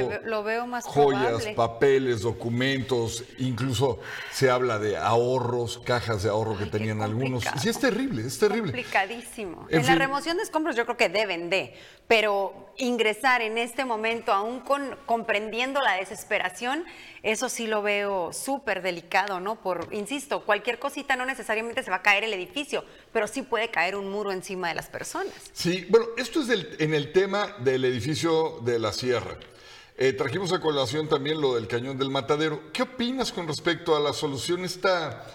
joyas, 0.83 1.47
papeles, 1.55 2.21
documentos, 2.21 3.23
incluso 3.37 3.99
se 4.31 4.49
habla 4.49 4.79
de 4.79 4.97
ahorros, 4.97 5.79
cajas 5.79 6.23
de 6.23 6.29
ahorro 6.29 6.57
que 6.57 6.65
tenían 6.65 7.01
algunos. 7.01 7.43
Sí, 7.59 7.69
es 7.69 7.79
terrible, 7.79 8.25
es 8.25 8.39
terrible. 8.39 8.71
Complicadísimo. 8.71 9.67
En, 9.69 9.85
la 9.85 9.95
remoción 9.95 10.37
de 10.37 10.43
escombros 10.43 10.75
yo 10.75 10.85
creo 10.85 10.97
que 10.97 11.09
deben 11.09 11.49
de, 11.49 11.75
pero 12.07 12.71
ingresar 12.77 13.41
en 13.41 13.57
este 13.57 13.83
momento, 13.83 14.31
aún 14.31 14.61
con, 14.61 14.97
comprendiendo 15.05 15.81
la 15.81 15.95
desesperación, 15.95 16.85
eso 17.25 17.49
sí 17.49 17.65
lo 17.65 17.81
veo 17.81 18.31
súper 18.31 18.83
delicado, 18.83 19.39
¿no? 19.39 19.55
Por, 19.55 19.87
insisto, 19.91 20.41
cualquier 20.41 20.77
cosita 20.77 21.15
no 21.15 21.25
necesariamente 21.25 21.81
se 21.81 21.89
va 21.89 21.97
a 21.97 22.01
caer 22.03 22.23
el 22.23 22.31
edificio, 22.33 22.85
pero 23.11 23.27
sí 23.27 23.41
puede 23.41 23.71
caer 23.71 23.95
un 23.95 24.11
muro 24.11 24.31
encima 24.31 24.69
de 24.69 24.75
las 24.75 24.89
personas. 24.89 25.33
Sí, 25.51 25.87
bueno, 25.89 26.05
esto 26.17 26.41
es 26.43 26.49
en 26.79 26.93
el 26.93 27.11
tema 27.11 27.55
del 27.59 27.83
edificio 27.85 28.59
de 28.61 28.77
la 28.77 28.93
Sierra. 28.93 29.37
Eh, 29.97 30.13
trajimos 30.13 30.53
a 30.53 30.59
colación 30.59 31.09
también 31.09 31.41
lo 31.41 31.55
del 31.55 31.67
cañón 31.67 31.97
del 31.97 32.11
matadero. 32.11 32.71
¿Qué 32.71 32.83
opinas 32.83 33.31
con 33.31 33.47
respecto 33.47 33.95
a 33.95 33.99
la 33.99 34.13
solución 34.13 34.63
esta, 34.63 35.25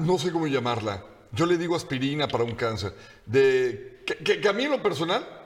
no 0.00 0.18
sé 0.18 0.30
cómo 0.30 0.48
llamarla, 0.48 1.02
yo 1.32 1.46
le 1.46 1.56
digo 1.56 1.76
aspirina 1.76 2.28
para 2.28 2.44
un 2.44 2.56
cáncer, 2.56 2.92
de 3.24 4.02
que 4.04 4.46
a 4.46 4.52
mí 4.52 4.64
en 4.64 4.72
lo 4.72 4.82
personal 4.82 5.39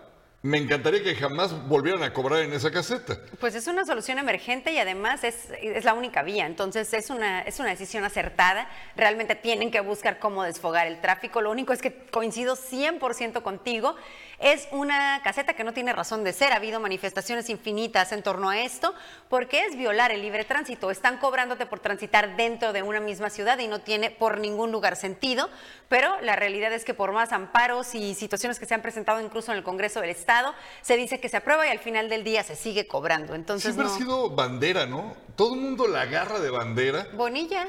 me 0.45 0.59
encantaría 0.59 1.03
que 1.03 1.15
jamás 1.15 1.67
volvieran 1.69 2.03
a 2.03 2.13
cobrar 2.13 2.43
en 2.43 2.53
esa 2.53 2.71
caseta. 2.71 3.19
Pues 3.41 3.55
es 3.55 3.67
una 3.67 3.87
solución 3.87 4.19
emergente 4.19 4.73
y 4.73 4.79
además 4.79 5.25
es, 5.25 5.49
es, 5.63 5.87
la 5.87 5.95
única 5.95 6.23
vía, 6.23 6.45
entonces 6.45 6.93
es 6.93 7.09
una, 7.09 7.41
es 7.41 7.61
una 7.61 7.71
decisión 7.71 8.05
acertada. 8.05 8.69
Realmente 8.95 9.37
tienen 9.37 9.71
que 9.71 9.81
buscar 9.81 10.19
cómo 10.19 10.43
desfogar 10.43 10.87
el 10.87 11.01
tráfico. 11.01 11.41
Lo 11.41 11.51
único 11.51 11.73
es 11.73 11.81
que 11.81 11.97
coincido 12.11 12.57
100% 12.57 13.41
contigo 13.41 13.97
es 14.39 14.69
una 14.71 15.23
caseta 15.25 15.55
que 15.55 15.65
no 15.65 15.73
tiene 15.73 15.95
razón 15.95 16.25
de 16.25 16.35
ser. 16.35 16.53
Ha 16.53 16.57
habido 16.57 16.79
manifestaciones 16.79 17.49
infinitas 17.49 18.13
en 18.13 18.23
torno 18.23 18.51
a 18.51 18.61
esto 18.61 18.95
porque 19.31 19.65
es 19.65 19.79
violar 19.79 20.13
el 20.13 20.21
libre 20.21 20.45
tránsito. 20.45 20.91
Están 20.91 21.17
cobrándote 21.17 21.65
por 21.65 21.81
transitar 21.81 22.37
dentro 22.37 22.75
de 22.75 22.83
una 22.83 23.01
misma 23.01 23.31
ciudad 23.31 23.59
y 23.61 23.67
no 23.67 23.81
tiene 23.81 24.11
por 24.11 24.37
ningún 24.37 24.73
lugar 24.73 24.97
sentido. 24.97 25.49
Pero 25.89 26.21
la 26.21 26.37
realidad 26.37 26.71
es 26.75 26.85
que 26.85 26.93
por 26.93 27.13
más 27.13 27.33
amparos 27.33 27.95
y 27.95 28.15
situaciones 28.15 28.59
que 28.59 28.67
se 28.67 28.75
han 28.75 28.83
presentado 28.83 29.23
incluso 29.23 29.51
en 29.51 29.57
el 29.57 29.65
Congreso 29.65 30.03
del 30.03 30.11
Estado, 30.11 30.34
se 30.83 30.97
dice 30.97 31.21
que 31.21 31.29
se 31.29 31.37
aprueba 31.37 31.67
y 31.67 31.71
al 31.71 31.79
final 31.79 32.09
del 32.09 32.25
día 32.25 32.43
se 32.43 32.57
sigue 32.57 32.87
cobrando. 32.87 33.35
Entonces, 33.35 33.75
Siempre 33.75 33.93
ha 33.93 33.97
sido 33.97 34.31
bandera, 34.31 34.87
¿no? 34.87 35.15
Todo 35.37 35.55
el 35.55 35.61
mundo 35.61 35.87
la 35.87 36.03
agarra 36.03 36.41
de 36.41 36.51
bandera. 36.51 37.09
Bonilla. 37.15 37.69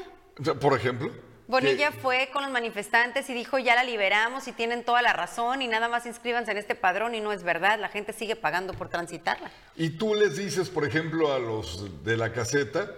Por 0.60 0.74
ejemplo. 0.74 1.10
Bonilla 1.48 1.92
fue 1.92 2.28
con 2.32 2.42
los 2.42 2.50
manifestantes 2.50 3.30
y 3.30 3.34
dijo 3.34 3.58
ya 3.58 3.76
la 3.76 3.84
liberamos 3.84 4.48
y 4.48 4.52
tienen 4.52 4.84
toda 4.84 5.00
la 5.00 5.12
razón 5.12 5.62
y 5.62 5.68
nada 5.68 5.88
más 5.88 6.04
inscríbanse 6.04 6.50
en 6.50 6.56
este 6.56 6.74
padrón 6.74 7.14
y 7.14 7.20
no 7.20 7.32
es 7.32 7.44
verdad, 7.44 7.78
la 7.78 7.88
gente 7.88 8.12
sigue 8.12 8.34
pagando 8.34 8.74
por 8.74 8.88
transitarla. 8.88 9.50
Y 9.76 9.90
tú 9.90 10.16
les 10.16 10.36
dices, 10.36 10.68
por 10.68 10.84
ejemplo, 10.84 11.32
a 11.32 11.38
los 11.38 12.04
de 12.04 12.16
la 12.16 12.32
caseta, 12.32 12.90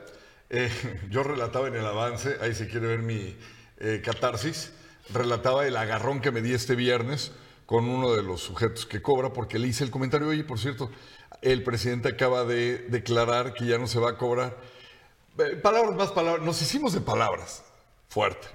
eh, 0.48 0.70
yo 1.10 1.22
relataba 1.22 1.68
en 1.68 1.76
el 1.76 1.84
avance, 1.84 2.38
ahí 2.40 2.54
se 2.54 2.68
quiere 2.68 2.86
ver 2.86 3.00
mi 3.00 3.36
eh, 3.80 4.00
catarsis, 4.02 4.72
relataba 5.12 5.66
el 5.66 5.76
agarrón 5.76 6.20
que 6.20 6.30
me 6.30 6.40
di 6.40 6.54
este 6.54 6.74
viernes 6.74 7.32
con 7.68 7.86
uno 7.86 8.14
de 8.14 8.22
los 8.22 8.40
sujetos 8.40 8.86
que 8.86 9.02
cobra, 9.02 9.34
porque 9.34 9.58
le 9.58 9.68
hice 9.68 9.84
el 9.84 9.90
comentario, 9.90 10.28
oye, 10.28 10.42
por 10.42 10.58
cierto, 10.58 10.90
el 11.42 11.62
presidente 11.62 12.08
acaba 12.08 12.44
de 12.44 12.78
declarar 12.88 13.52
que 13.52 13.66
ya 13.66 13.76
no 13.76 13.86
se 13.86 14.00
va 14.00 14.08
a 14.08 14.16
cobrar. 14.16 14.56
Eh, 15.38 15.54
palabras 15.56 15.94
más 15.94 16.10
palabras, 16.12 16.42
nos 16.46 16.62
hicimos 16.62 16.94
de 16.94 17.02
palabras 17.02 17.62
fuerte. 18.08 18.48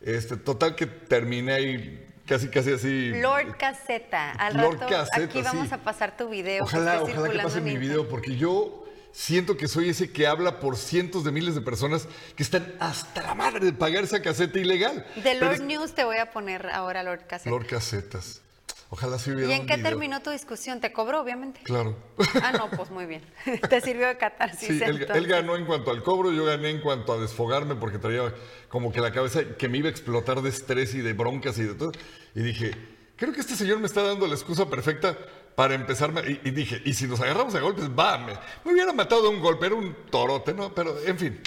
Este, 0.00 0.38
total 0.38 0.74
que 0.74 0.86
terminé 0.86 1.52
ahí 1.52 2.06
casi, 2.24 2.48
casi 2.48 2.72
así. 2.72 3.10
Lord 3.20 3.58
Caseta, 3.58 4.30
al 4.30 4.54
rato 4.54 4.86
aquí 5.12 5.42
vamos 5.42 5.70
a 5.72 5.76
pasar 5.82 6.16
tu 6.16 6.30
video. 6.30 6.64
Ojalá, 6.64 7.02
ojalá 7.02 7.28
que 7.28 7.38
pase 7.40 7.60
mi 7.60 7.76
video, 7.76 8.08
porque 8.08 8.36
yo 8.36 8.86
siento 9.12 9.58
que 9.58 9.68
soy 9.68 9.90
ese 9.90 10.10
que 10.10 10.26
habla 10.26 10.60
por 10.60 10.78
cientos 10.78 11.24
de 11.24 11.30
miles 11.30 11.56
de 11.56 11.60
personas 11.60 12.08
que 12.34 12.42
están 12.42 12.74
hasta 12.80 13.20
la 13.20 13.34
madre 13.34 13.66
de 13.66 13.74
pagar 13.74 14.04
esa 14.04 14.22
caseta 14.22 14.58
ilegal. 14.58 15.06
De 15.22 15.34
Lord 15.34 15.60
News 15.60 15.92
te 15.92 16.04
voy 16.04 16.16
a 16.16 16.30
poner 16.30 16.70
ahora 16.70 17.02
Lord 17.02 17.26
Caseta. 17.26 17.50
Lord 17.50 17.66
Casetas. 17.66 18.40
Ojalá 18.88 19.18
sí 19.18 19.32
hubiera 19.32 19.50
¿Y 19.50 19.54
en 19.54 19.66
qué 19.66 19.78
terminó 19.78 20.22
tu 20.22 20.30
discusión? 20.30 20.80
¿Te 20.80 20.92
cobró, 20.92 21.20
obviamente? 21.20 21.60
Claro. 21.64 21.96
Ah, 22.40 22.52
no, 22.52 22.70
pues 22.70 22.90
muy 22.90 23.06
bien. 23.06 23.22
Te 23.68 23.80
sirvió 23.80 24.06
de 24.06 24.16
catarsis. 24.16 24.68
Sí, 24.68 24.80
él, 24.82 25.26
ganó 25.26 25.56
en 25.56 25.66
cuanto 25.66 25.90
al 25.90 26.02
cobro, 26.04 26.30
yo 26.30 26.44
gané 26.44 26.70
en 26.70 26.80
cuanto 26.80 27.12
a 27.12 27.18
desfogarme 27.18 27.74
porque 27.74 27.98
traía 27.98 28.32
como 28.68 28.92
que 28.92 29.00
la 29.00 29.12
cabeza 29.12 29.56
que 29.58 29.68
me 29.68 29.78
iba 29.78 29.88
a 29.88 29.90
explotar 29.90 30.40
de 30.40 30.50
estrés 30.50 30.94
y 30.94 31.00
de 31.00 31.14
broncas 31.14 31.58
y 31.58 31.64
de 31.64 31.74
todo. 31.74 31.90
Y 32.34 32.42
dije, 32.42 32.70
creo 33.16 33.32
que 33.32 33.40
este 33.40 33.56
señor 33.56 33.80
me 33.80 33.86
está 33.86 34.02
dando 34.02 34.26
la 34.28 34.34
excusa 34.34 34.70
perfecta 34.70 35.18
para 35.56 35.74
empezarme. 35.74 36.40
Y, 36.44 36.50
dije, 36.50 36.80
y 36.84 36.94
si 36.94 37.08
nos 37.08 37.20
agarramos 37.20 37.56
a 37.56 37.60
golpes, 37.60 37.88
va, 37.90 38.18
me, 38.18 38.34
me 38.64 38.72
hubiera 38.72 38.92
matado 38.92 39.22
de 39.22 39.28
un 39.30 39.40
golpe, 39.40 39.66
era 39.66 39.74
un 39.74 39.96
torote, 40.10 40.54
¿no? 40.54 40.72
Pero, 40.72 40.96
en 41.04 41.18
fin. 41.18 41.40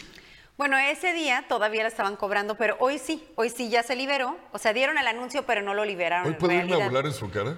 Bueno, 0.59 0.77
ese 0.77 1.13
día 1.13 1.45
todavía 1.47 1.83
la 1.83 1.87
estaban 1.87 2.17
cobrando, 2.17 2.55
pero 2.55 2.75
hoy 2.81 2.97
sí, 2.99 3.25
hoy 3.35 3.49
sí 3.49 3.69
ya 3.69 3.81
se 3.81 3.95
liberó. 3.95 4.37
O 4.51 4.57
sea, 4.57 4.73
dieron 4.73 4.97
el 4.97 5.07
anuncio, 5.07 5.45
pero 5.45 5.61
no 5.61 5.73
lo 5.73 5.85
liberaron. 5.85 6.27
¿Hoy 6.27 6.33
puede 6.33 6.55
irme 6.55 6.83
a 6.83 6.89
volar 6.89 7.05
en 7.05 7.13
su 7.13 7.31
cara? 7.31 7.55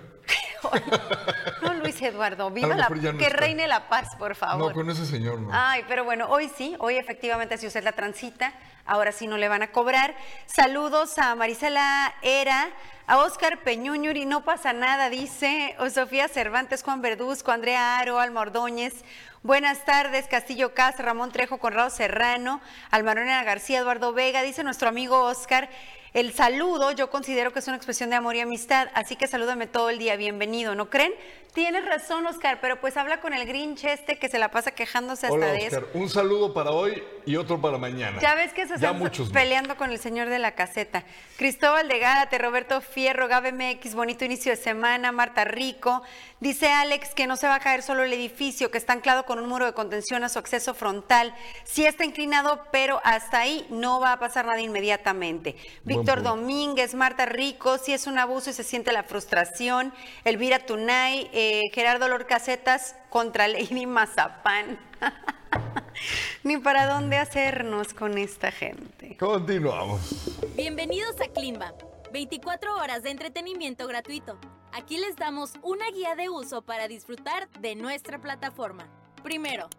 no, 1.64 1.74
Luis 1.74 2.00
Eduardo, 2.00 2.52
viva 2.52 2.76
la, 2.76 2.88
que 3.18 3.30
reine 3.30 3.68
la 3.68 3.90
paz, 3.90 4.16
por 4.20 4.36
favor. 4.36 4.68
No, 4.68 4.74
con 4.76 4.88
ese 4.92 5.08
señor 5.08 5.40
no. 5.40 5.50
Ay, 5.52 5.84
pero 5.88 6.04
bueno, 6.04 6.28
hoy 6.30 6.52
sí, 6.56 6.76
hoy 6.78 6.98
efectivamente 6.98 7.58
si 7.58 7.66
usted 7.66 7.84
la 7.84 7.94
transita, 7.94 8.54
ahora 8.86 9.12
sí 9.12 9.26
no 9.26 9.38
le 9.38 9.48
van 9.48 9.64
a 9.64 9.72
cobrar. 9.72 10.14
Saludos 10.46 11.18
a 11.18 11.34
Marisela 11.34 12.14
Era, 12.22 12.70
a 13.12 13.18
Oscar 13.18 13.62
Peñuñuri, 13.62 14.24
no 14.26 14.46
pasa 14.46 14.72
nada, 14.72 15.10
dice, 15.10 15.76
o 15.80 15.90
Sofía 15.90 16.30
Cervantes, 16.30 16.82
Juan 16.82 17.02
Verduzco, 17.02 17.52
Andrea 17.52 18.00
Aro, 18.00 18.22
Alma 18.22 18.40
Ordóñez, 18.40 19.04
Buenas 19.44 19.84
tardes, 19.84 20.28
Castillo 20.28 20.76
Casa, 20.76 21.04
Ramón 21.04 21.32
Trejo, 21.32 21.58
Conrado 21.58 21.90
Serrano, 21.90 22.62
Almaronera 22.90 23.44
García, 23.44 23.80
Eduardo 23.80 24.14
Vega, 24.14 24.44
dice 24.44 24.64
nuestro 24.64 24.88
amigo 24.88 25.26
Oscar. 25.26 25.68
El 26.14 26.34
saludo 26.34 26.92
yo 26.92 27.10
considero 27.10 27.54
que 27.54 27.60
es 27.60 27.68
una 27.68 27.78
expresión 27.78 28.10
de 28.10 28.18
amor 28.18 28.36
y 28.36 28.42
amistad, 28.42 28.90
así 28.96 29.16
que 29.16 29.28
salúdame 29.28 29.66
todo 29.66 29.90
el 29.90 29.98
día, 29.98 30.18
bienvenido, 30.18 30.76
¿no 30.76 30.90
creen? 30.90 31.14
Tienes 31.54 31.86
razón, 31.86 32.26
Oscar, 32.28 32.60
pero 32.62 32.80
pues 32.80 32.96
habla 32.96 33.20
con 33.20 33.34
el 33.34 33.46
Grinch 33.46 33.84
este 33.84 34.18
que 34.18 34.30
se 34.30 34.40
la 34.40 34.52
pasa 34.52 34.72
quejándose 34.72 35.28
hasta 35.28 35.48
de 35.48 35.66
eso. 35.66 35.84
Un 35.94 36.10
saludo 36.10 36.54
para 36.54 36.72
hoy 36.72 37.04
y 37.26 37.36
otro 37.36 37.60
para 37.60 37.78
mañana. 37.78 38.22
Ya 38.22 38.36
ves 38.36 38.54
que 38.54 38.66
se 38.68 38.76
están 38.76 39.02
peleando 39.34 39.76
con 39.76 39.92
el 39.92 40.00
señor 40.00 40.30
de 40.30 40.40
la 40.40 40.54
caseta. 40.54 41.04
Cristóbal 41.36 41.90
de 41.90 42.00
Gárate, 42.00 42.38
Roberto 42.38 42.80
Fierro, 42.80 43.28
Gabe 43.28 43.52
MX, 43.52 43.96
bonito 43.96 44.24
inicio 44.24 44.52
de 44.52 44.56
semana, 44.56 45.12
Marta 45.12 45.44
Rico. 45.44 46.02
Dice 46.40 46.72
Alex 46.72 47.14
que 47.14 47.28
no 47.28 47.36
se 47.36 47.48
va 47.48 47.56
a 47.56 47.60
caer 47.60 47.84
solo 47.84 48.04
el 48.04 48.14
edificio, 48.14 48.72
que 48.72 48.78
está 48.78 48.94
anclado 48.94 49.26
con 49.26 49.38
un 49.38 49.50
muro 49.50 49.66
de 49.66 49.74
contención 49.74 50.24
a 50.24 50.30
su 50.30 50.40
acceso 50.40 50.74
frontal. 50.74 51.36
Sí 51.66 51.86
está 51.86 52.06
inclinado, 52.06 52.64
pero 52.72 53.02
hasta 53.04 53.40
ahí 53.40 53.68
no 53.70 54.00
va 54.00 54.14
a 54.14 54.20
pasar 54.20 54.46
nada 54.46 54.62
inmediatamente. 54.62 55.58
Víctor 56.02 56.24
Domínguez, 56.24 56.96
Marta 56.96 57.26
Rico, 57.26 57.78
si 57.78 57.94
es 57.94 58.08
un 58.08 58.18
abuso 58.18 58.50
y 58.50 58.54
se 58.54 58.64
siente 58.64 58.92
la 58.92 59.04
frustración. 59.04 59.94
Elvira 60.24 60.66
Tunay, 60.66 61.30
eh, 61.32 61.70
Gerardo 61.74 62.08
Lorcasetas 62.08 62.96
contra 63.10 63.48
Lady 63.48 63.86
Mazapán. 63.86 64.80
Ni 66.44 66.58
para 66.58 66.88
dónde 66.88 67.18
hacernos 67.18 67.94
con 67.94 68.18
esta 68.18 68.52
gente. 68.52 69.16
Continuamos. 69.18 70.40
Bienvenidos 70.56 71.22
a 71.22 71.28
Klimba. 71.28 71.74
24 72.12 72.78
horas 72.78 73.04
de 73.04 73.12
entretenimiento 73.12 73.88
gratuito. 73.88 74.40
Aquí 74.74 74.98
les 74.98 75.16
damos 75.16 75.54
una 75.62 75.90
guía 75.92 76.16
de 76.16 76.30
uso 76.30 76.64
para 76.64 76.88
disfrutar 76.88 77.48
de 77.60 77.76
nuestra 77.76 78.20
plataforma. 78.20 78.88
Primero, 79.22 79.70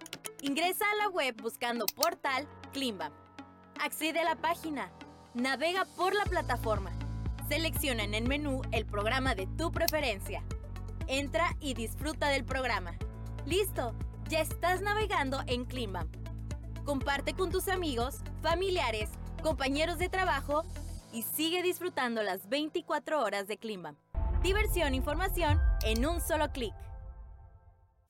Ingresa 0.44 0.84
a 0.90 0.96
la 0.96 1.08
web 1.08 1.36
buscando 1.40 1.86
portal 1.94 2.48
Klimbam. 2.72 3.12
Accede 3.80 4.18
a 4.18 4.24
la 4.24 4.34
página. 4.34 4.90
Navega 5.34 5.86
por 5.96 6.14
la 6.14 6.24
plataforma. 6.24 6.90
Selecciona 7.48 8.04
en 8.04 8.12
el 8.12 8.28
menú 8.28 8.60
el 8.70 8.84
programa 8.84 9.34
de 9.34 9.46
tu 9.46 9.72
preferencia. 9.72 10.42
Entra 11.06 11.56
y 11.58 11.72
disfruta 11.72 12.28
del 12.28 12.44
programa. 12.44 12.92
¡Listo! 13.46 13.94
Ya 14.28 14.40
estás 14.40 14.82
navegando 14.82 15.40
en 15.46 15.64
Klimbam. 15.64 16.06
Comparte 16.84 17.32
con 17.32 17.50
tus 17.50 17.68
amigos, 17.68 18.18
familiares, 18.42 19.08
compañeros 19.42 19.98
de 19.98 20.10
trabajo 20.10 20.64
y 21.14 21.22
sigue 21.22 21.62
disfrutando 21.62 22.22
las 22.22 22.46
24 22.50 23.22
horas 23.22 23.48
de 23.48 23.56
Klimbam. 23.56 23.96
Diversión 24.42 24.92
e 24.92 24.96
información 24.96 25.58
en 25.84 26.04
un 26.04 26.20
solo 26.20 26.52
clic. 26.52 26.74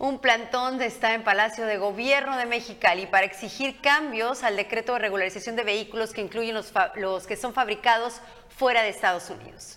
Un 0.00 0.18
plantón 0.18 0.80
está 0.80 1.12
en 1.12 1.24
Palacio 1.24 1.66
de 1.66 1.76
Gobierno 1.76 2.38
de 2.38 2.46
Mexicali 2.46 3.04
para 3.04 3.26
exigir 3.26 3.82
cambios 3.82 4.42
al 4.42 4.56
decreto 4.56 4.94
de 4.94 4.98
regularización 4.98 5.56
de 5.56 5.62
vehículos 5.62 6.14
que 6.14 6.22
incluyen 6.22 6.54
los, 6.54 6.72
los 6.96 7.26
que 7.26 7.36
son 7.36 7.52
fabricados 7.52 8.22
fuera 8.48 8.80
de 8.80 8.88
Estados 8.88 9.28
Unidos. 9.28 9.76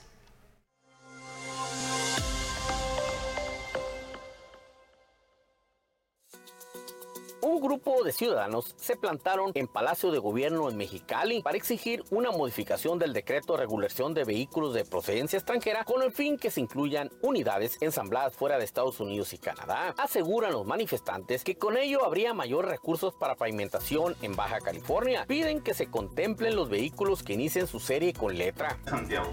Un 7.45 7.59
grupo 7.59 8.05
de 8.05 8.13
ciudadanos 8.13 8.73
se 8.77 8.95
plantaron 8.95 9.51
en 9.55 9.67
Palacio 9.67 10.11
de 10.11 10.19
Gobierno 10.19 10.69
en 10.69 10.77
Mexicali 10.77 11.41
para 11.41 11.57
exigir 11.57 12.01
una 12.09 12.31
modificación 12.31 12.97
del 12.99 13.11
decreto 13.11 13.51
de 13.51 13.59
regulación 13.59 14.13
de 14.13 14.23
vehículos 14.23 14.73
de 14.73 14.85
procedencia 14.85 15.35
extranjera 15.35 15.83
con 15.83 16.03
el 16.03 16.13
fin 16.13 16.37
que 16.37 16.49
se 16.49 16.61
incluyan 16.61 17.11
unidades 17.21 17.77
ensambladas 17.81 18.37
fuera 18.37 18.57
de 18.57 18.63
Estados 18.63 19.01
Unidos 19.01 19.33
y 19.33 19.39
Canadá. 19.39 19.93
Aseguran 19.97 20.53
los 20.53 20.65
manifestantes 20.65 21.43
que 21.43 21.57
con 21.57 21.75
ello 21.75 22.05
habría 22.05 22.33
mayor 22.33 22.65
recursos 22.65 23.13
para 23.13 23.35
pavimentación 23.35 24.15
en 24.21 24.37
Baja 24.37 24.61
California. 24.61 25.25
Piden 25.27 25.59
que 25.59 25.73
se 25.73 25.87
contemplen 25.87 26.55
los 26.55 26.69
vehículos 26.69 27.23
que 27.23 27.33
inicien 27.33 27.67
su 27.67 27.81
serie 27.81 28.13
con 28.13 28.37
letra. 28.37 28.79
Santiago, 28.85 29.27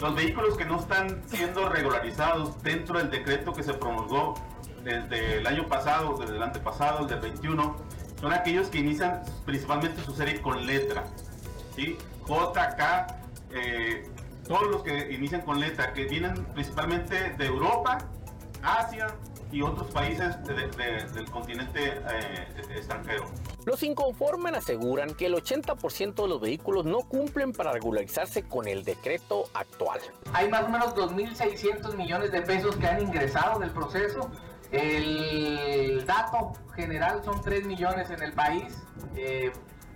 los 0.00 0.14
vehículos 0.14 0.58
que 0.58 0.66
no 0.66 0.80
están 0.80 1.22
siendo 1.30 1.66
regularizados 1.70 2.62
dentro 2.62 2.98
del 2.98 3.10
decreto 3.10 3.54
que 3.54 3.62
se 3.62 3.72
promulgó 3.72 4.34
desde 4.84 5.38
el 5.38 5.46
año 5.46 5.66
pasado, 5.66 6.16
desde 6.18 6.36
el 6.36 6.42
antepasado, 6.42 7.00
el 7.00 7.06
del 7.08 7.20
21, 7.20 7.76
son 8.20 8.32
aquellos 8.32 8.68
que 8.68 8.78
inician 8.78 9.22
principalmente 9.44 10.02
su 10.02 10.14
serie 10.14 10.40
con 10.40 10.66
letra. 10.66 11.04
¿sí? 11.74 11.96
J, 12.22 12.76
K, 12.76 13.06
eh, 13.52 14.08
todos 14.46 14.70
los 14.70 14.82
que 14.82 15.12
inician 15.12 15.40
con 15.40 15.58
letra, 15.58 15.92
que 15.92 16.04
vienen 16.04 16.44
principalmente 16.54 17.30
de 17.30 17.46
Europa, 17.46 17.98
Asia 18.62 19.08
y 19.50 19.62
otros 19.62 19.90
países 19.92 20.36
del 20.44 21.30
continente 21.30 22.00
eh, 22.10 22.46
extranjero. 22.76 23.24
Los 23.64 23.82
inconformes 23.82 24.52
aseguran 24.54 25.14
que 25.14 25.26
el 25.26 25.34
80% 25.34 26.14
de 26.14 26.28
los 26.28 26.40
vehículos 26.40 26.84
no 26.84 27.00
cumplen 27.00 27.52
para 27.52 27.72
regularizarse 27.72 28.42
con 28.42 28.68
el 28.68 28.84
decreto 28.84 29.44
actual. 29.54 30.00
Hay 30.32 30.48
más 30.50 30.64
o 30.64 30.68
menos 30.68 30.94
2.600 30.94 31.94
millones 31.94 32.32
de 32.32 32.42
pesos 32.42 32.76
que 32.76 32.86
han 32.86 33.02
ingresado 33.02 33.60
del 33.60 33.70
proceso 33.70 34.30
el 34.74 36.04
dato 36.06 36.52
general 36.74 37.22
son 37.24 37.40
3 37.40 37.64
millones 37.64 38.10
en 38.10 38.22
el 38.22 38.32
país. 38.32 38.82
Eh, 39.16 39.52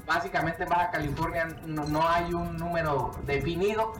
básicamente 0.07 0.63
en 0.63 0.69
Baja 0.69 0.91
California 0.91 1.49
no, 1.67 2.09
hay 2.09 2.33
un 2.33 2.57
número 2.57 3.13
definido, 3.27 3.93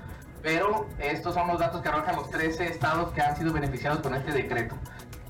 pero 0.43 0.87
estos 0.99 1.35
son 1.35 1.49
los 1.49 1.59
datos 1.59 1.83
que 1.83 1.89
arrojan 1.89 2.17
los 2.17 2.31
13 2.31 2.69
estados 2.69 3.13
que 3.13 3.21
han 3.21 3.37
sido 3.37 3.53
beneficiados 3.53 4.01
con 4.01 4.15
este 4.15 4.33
decreto. 4.33 4.77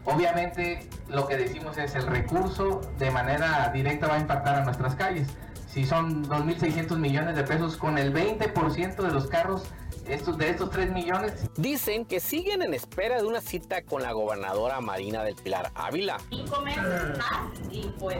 Obviamente 0.04 0.88
lo 1.08 1.26
que 1.26 1.37
decimos 1.37 1.76
es 1.78 1.94
el 1.94 2.06
recurso 2.06 2.80
de 2.98 3.11
manera 3.11 3.70
directa 3.72 4.06
va 4.06 4.14
a 4.14 4.18
impactar 4.18 4.56
a 4.56 4.64
nuestras 4.64 4.94
calles. 4.94 5.28
Si 5.66 5.84
son 5.84 6.24
2.600 6.26 6.96
millones 6.98 7.37
de 7.37 7.44
pesos 7.44 7.76
con 7.76 7.98
el 7.98 8.12
20% 8.12 8.96
de 8.96 9.11
los 9.11 9.26
carros 9.26 9.64
estos, 10.09 10.38
de 10.38 10.51
estos 10.51 10.71
3 10.71 10.90
millones. 10.92 11.33
Dicen 11.57 12.05
que 12.05 12.21
siguen 12.21 12.62
en 12.62 12.75
espera 12.75 13.21
de 13.21 13.27
una 13.27 13.40
cita 13.40 13.83
con 13.83 14.03
la 14.03 14.12
gobernadora 14.12 14.81
Marina 14.81 15.23
del 15.23 15.35
Pilar 15.37 15.71
Ávila. 15.75 16.18
Cinco 16.31 16.61
meses 16.62 17.18
más 17.18 17.51
y 17.71 17.88
pues 17.99 18.18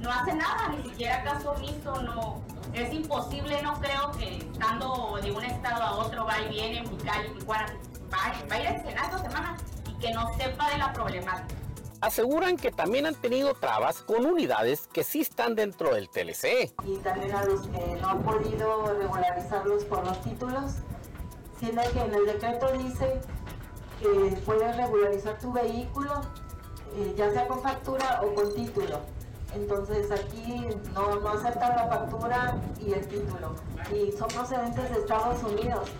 no 0.00 0.10
hace 0.10 0.34
nada, 0.34 0.68
ni 0.68 0.82
siquiera 0.90 1.22
caso 1.22 1.52
omiso, 1.52 2.02
no. 2.02 2.42
Es 2.72 2.92
imposible, 2.92 3.60
no 3.62 3.80
creo 3.80 4.12
que 4.12 4.36
estando 4.36 5.18
de 5.22 5.32
un 5.32 5.44
estado 5.44 5.82
a 5.82 5.92
otro 5.96 6.24
va 6.24 6.40
y 6.40 6.48
viene, 6.50 6.78
en 6.78 6.84
Mexicali, 6.84 7.28
Tijuana, 7.30 7.66
va, 8.12 8.32
va 8.50 8.54
a 8.54 8.60
ir 8.60 8.98
a 8.98 9.08
dos 9.10 9.20
semanas 9.22 9.60
y 9.88 9.92
que 9.98 10.12
no 10.12 10.32
sepa 10.36 10.70
de 10.70 10.78
la 10.78 10.92
problemática 10.92 11.60
aseguran 12.00 12.56
que 12.56 12.70
también 12.70 13.06
han 13.06 13.14
tenido 13.14 13.54
trabas 13.54 14.02
con 14.02 14.24
unidades 14.24 14.88
que 14.92 15.04
sí 15.04 15.20
están 15.20 15.54
dentro 15.54 15.94
del 15.94 16.08
TLC. 16.08 16.72
Y 16.84 16.96
también 16.98 17.34
a 17.34 17.44
los 17.44 17.66
que 17.66 17.98
no 18.00 18.08
han 18.08 18.22
podido 18.22 18.94
regularizarlos 18.98 19.84
por 19.84 20.04
los 20.06 20.20
títulos, 20.22 20.76
siendo 21.60 21.82
que 21.92 22.00
en 22.00 22.14
el 22.14 22.26
decreto 22.26 22.72
dice 22.72 23.20
que 24.00 24.42
puedes 24.46 24.76
regularizar 24.76 25.38
tu 25.38 25.52
vehículo, 25.52 26.22
eh, 26.96 27.14
ya 27.16 27.30
sea 27.30 27.46
con 27.46 27.60
factura 27.60 28.22
o 28.24 28.34
con 28.34 28.54
título. 28.54 28.98
Entonces 29.54 30.10
aquí 30.10 30.68
no, 30.94 31.16
no 31.20 31.28
aceptan 31.28 31.76
la 31.76 31.86
factura 31.86 32.58
y 32.80 32.94
el 32.94 33.06
título. 33.06 33.54
Y 33.94 34.10
son 34.12 34.28
procedentes 34.28 34.90
de 34.90 35.00
Estados 35.00 35.42
Unidos. 35.42 35.90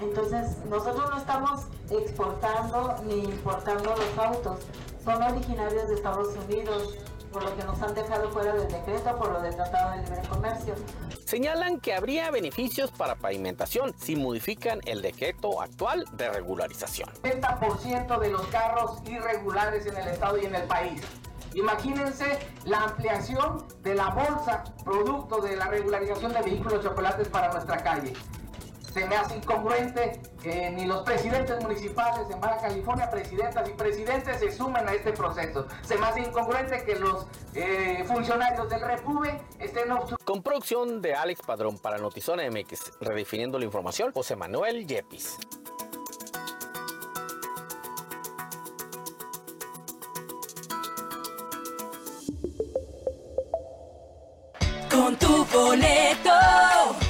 Entonces 0.00 0.58
nosotros 0.68 1.08
no 1.10 1.16
estamos 1.16 1.62
exportando 1.90 2.96
ni 3.04 3.24
importando 3.24 3.94
los 3.96 4.18
autos. 4.24 4.58
Son 5.02 5.22
originarios 5.22 5.88
de 5.88 5.94
Estados 5.94 6.28
Unidos 6.46 6.98
por 7.32 7.44
lo 7.44 7.56
que 7.56 7.64
nos 7.64 7.80
han 7.82 7.94
dejado 7.94 8.30
fuera 8.30 8.54
del 8.54 8.70
decreto 8.70 9.16
por 9.16 9.32
lo 9.32 9.40
del 9.40 9.54
Tratado 9.54 9.96
de 9.96 10.02
Libre 10.02 10.28
Comercio. 10.28 10.74
Señalan 11.24 11.80
que 11.80 11.94
habría 11.94 12.30
beneficios 12.30 12.90
para 12.90 13.14
pavimentación 13.14 13.94
si 13.96 14.16
modifican 14.16 14.80
el 14.84 15.02
decreto 15.02 15.60
actual 15.62 16.04
de 16.12 16.30
regularización. 16.30 17.08
70% 17.22 18.18
de 18.18 18.28
los 18.30 18.46
carros 18.48 18.98
irregulares 19.06 19.86
en 19.86 19.96
el 19.96 20.08
estado 20.08 20.38
y 20.38 20.46
en 20.46 20.54
el 20.54 20.64
país. 20.64 21.02
Imagínense 21.54 22.38
la 22.64 22.84
ampliación 22.84 23.66
de 23.82 23.94
la 23.94 24.10
bolsa 24.10 24.64
producto 24.84 25.40
de 25.40 25.56
la 25.56 25.66
regularización 25.66 26.32
de 26.32 26.42
vehículos 26.42 26.84
chocolates 26.84 27.28
para 27.28 27.52
nuestra 27.52 27.82
calle 27.82 28.12
se 28.92 29.06
me 29.06 29.16
hace 29.16 29.36
incongruente 29.36 30.20
que 30.42 30.70
ni 30.70 30.86
los 30.86 31.02
presidentes 31.02 31.62
municipales 31.62 32.26
en 32.30 32.40
Baja 32.40 32.58
California, 32.58 33.08
presidentas 33.10 33.68
y 33.68 33.72
presidentes 33.72 34.40
se 34.40 34.50
sumen 34.50 34.88
a 34.88 34.92
este 34.92 35.12
proceso. 35.12 35.66
Se 35.82 35.96
me 35.96 36.06
hace 36.06 36.20
incongruente 36.20 36.82
que 36.84 36.96
los 36.96 37.26
eh, 37.54 38.04
funcionarios 38.06 38.68
del 38.68 38.80
Repube 38.80 39.40
estén 39.58 39.88
Con 40.24 40.42
producción 40.42 41.00
de 41.00 41.14
Alex 41.14 41.42
Padrón 41.42 41.78
para 41.78 41.98
Notizona 41.98 42.48
MX, 42.50 42.98
redefiniendo 43.00 43.58
la 43.58 43.64
información, 43.64 44.12
José 44.12 44.36
Manuel 44.36 44.86
Yepis. 44.86 45.38
Con 54.90 55.16
tu 55.16 55.44
boleto 55.46 57.09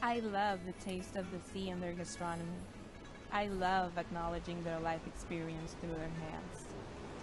I 0.00 0.20
love 0.20 0.60
the 0.64 0.72
taste 0.84 1.16
of 1.16 1.26
the 1.32 1.40
sea 1.52 1.70
and 1.70 1.82
their 1.82 1.92
gastronomy. 1.92 2.46
I 3.32 3.48
love 3.48 3.98
acknowledging 3.98 4.62
their 4.62 4.78
life 4.78 5.00
experience 5.06 5.74
through 5.80 5.90
their 5.90 6.30
hands. 6.30 6.66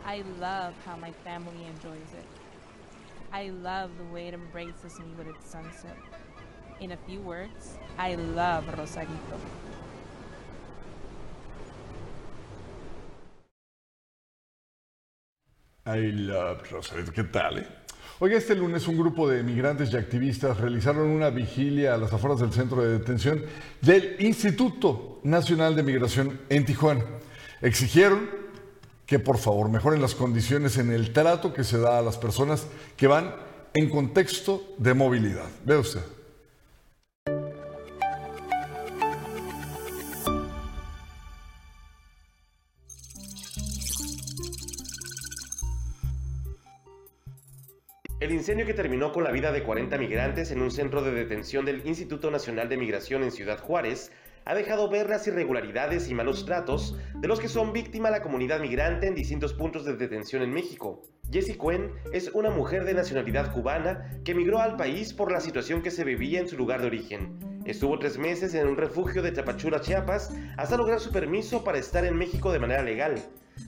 I 0.06 0.24
love 0.42 0.74
how 0.86 0.98
my 0.98 1.12
family 1.24 1.66
enjoys 1.68 2.12
it. 2.14 2.26
I 3.32 3.50
love 3.50 3.92
the 3.98 4.04
way 4.14 4.28
it 4.28 4.34
embraces 4.34 5.00
me 5.00 5.06
with 5.18 5.28
its 5.28 5.50
sunset. 5.50 5.96
In 6.82 6.92
a 6.92 6.98
few 7.08 7.22
words, 7.22 7.78
I 7.98 8.16
love 8.16 8.68
Rosarito. 8.78 9.40
I 15.86 16.00
love 16.12 16.70
Rosarito. 16.70 17.12
¿Qué 17.14 17.24
tal? 17.32 17.60
Eh? 17.60 17.85
Oiga, 18.20 18.38
este 18.38 18.56
lunes 18.56 18.88
un 18.88 18.98
grupo 18.98 19.28
de 19.28 19.44
migrantes 19.44 19.92
y 19.92 19.98
activistas 19.98 20.58
realizaron 20.58 21.10
una 21.10 21.30
vigilia 21.32 21.96
a 21.96 21.98
las 21.98 22.14
afueras 22.14 22.40
del 22.40 22.54
centro 22.54 22.82
de 22.82 22.98
detención 22.98 23.44
del 23.82 24.16
Instituto 24.20 25.20
Nacional 25.24 25.76
de 25.76 25.84
Migración 25.84 26.40
en 26.48 26.64
Tijuana. 26.64 27.04
Exigieron 27.62 28.30
que 29.06 29.20
por 29.20 29.38
favor 29.38 29.68
mejoren 29.68 30.02
las 30.02 30.16
condiciones 30.16 30.78
en 30.78 30.94
el 30.94 31.12
trato 31.12 31.54
que 31.54 31.66
se 31.66 31.78
da 31.78 32.00
a 32.00 32.02
las 32.02 32.18
personas 32.18 32.68
que 32.96 33.08
van 33.08 33.36
en 33.74 33.90
contexto 33.90 34.64
de 34.78 34.94
movilidad. 34.94 35.50
Ve 35.66 35.76
usted. 35.76 36.15
El 48.26 48.32
incendio 48.32 48.66
que 48.66 48.74
terminó 48.74 49.12
con 49.12 49.24
la 49.24 49.30
vida 49.30 49.52
de 49.52 49.62
40 49.62 50.00
migrantes 50.00 50.50
en 50.50 50.60
un 50.60 50.72
centro 50.72 51.04
de 51.04 51.12
detención 51.12 51.64
del 51.64 51.86
Instituto 51.86 52.32
Nacional 52.32 52.68
de 52.68 52.76
Migración 52.76 53.22
en 53.22 53.30
Ciudad 53.30 53.60
Juárez 53.60 54.12
ha 54.46 54.56
dejado 54.56 54.90
ver 54.90 55.08
las 55.12 55.28
irregularidades 55.28 56.10
y 56.10 56.16
malos 56.16 56.44
tratos 56.44 56.98
de 57.14 57.28
los 57.28 57.40
que 57.40 57.48
son 57.48 57.72
víctima 57.72 58.10
la 58.10 58.24
comunidad 58.24 58.62
migrante 58.62 59.06
en 59.06 59.14
distintos 59.14 59.54
puntos 59.54 59.86
de 59.86 59.96
detención 59.96 60.42
en 60.42 60.50
México. 60.50 61.04
Jessie 61.32 61.56
Cuen 61.56 61.92
es 62.14 62.32
una 62.34 62.50
mujer 62.50 62.84
de 62.86 62.96
nacionalidad 62.96 63.54
cubana 63.54 64.20
que 64.24 64.32
emigró 64.32 64.58
al 64.58 64.76
país 64.76 65.14
por 65.14 65.32
la 65.32 65.40
situación 65.40 65.84
que 65.84 65.92
se 65.92 66.04
vivía 66.04 66.40
en 66.40 66.48
su 66.48 66.58
lugar 66.58 66.82
de 66.82 66.88
origen. 66.88 67.62
Estuvo 67.66 68.00
tres 68.00 68.18
meses 68.18 68.56
en 68.56 68.66
un 68.66 68.76
refugio 68.76 69.22
de 69.22 69.34
Tapachula, 69.34 69.82
Chiapas, 69.82 70.36
hasta 70.58 70.78
lograr 70.78 71.00
su 71.00 71.12
permiso 71.12 71.64
para 71.64 71.78
estar 71.78 72.04
en 72.04 72.18
México 72.18 72.52
de 72.52 72.58
manera 72.58 72.82
legal. 72.82 73.22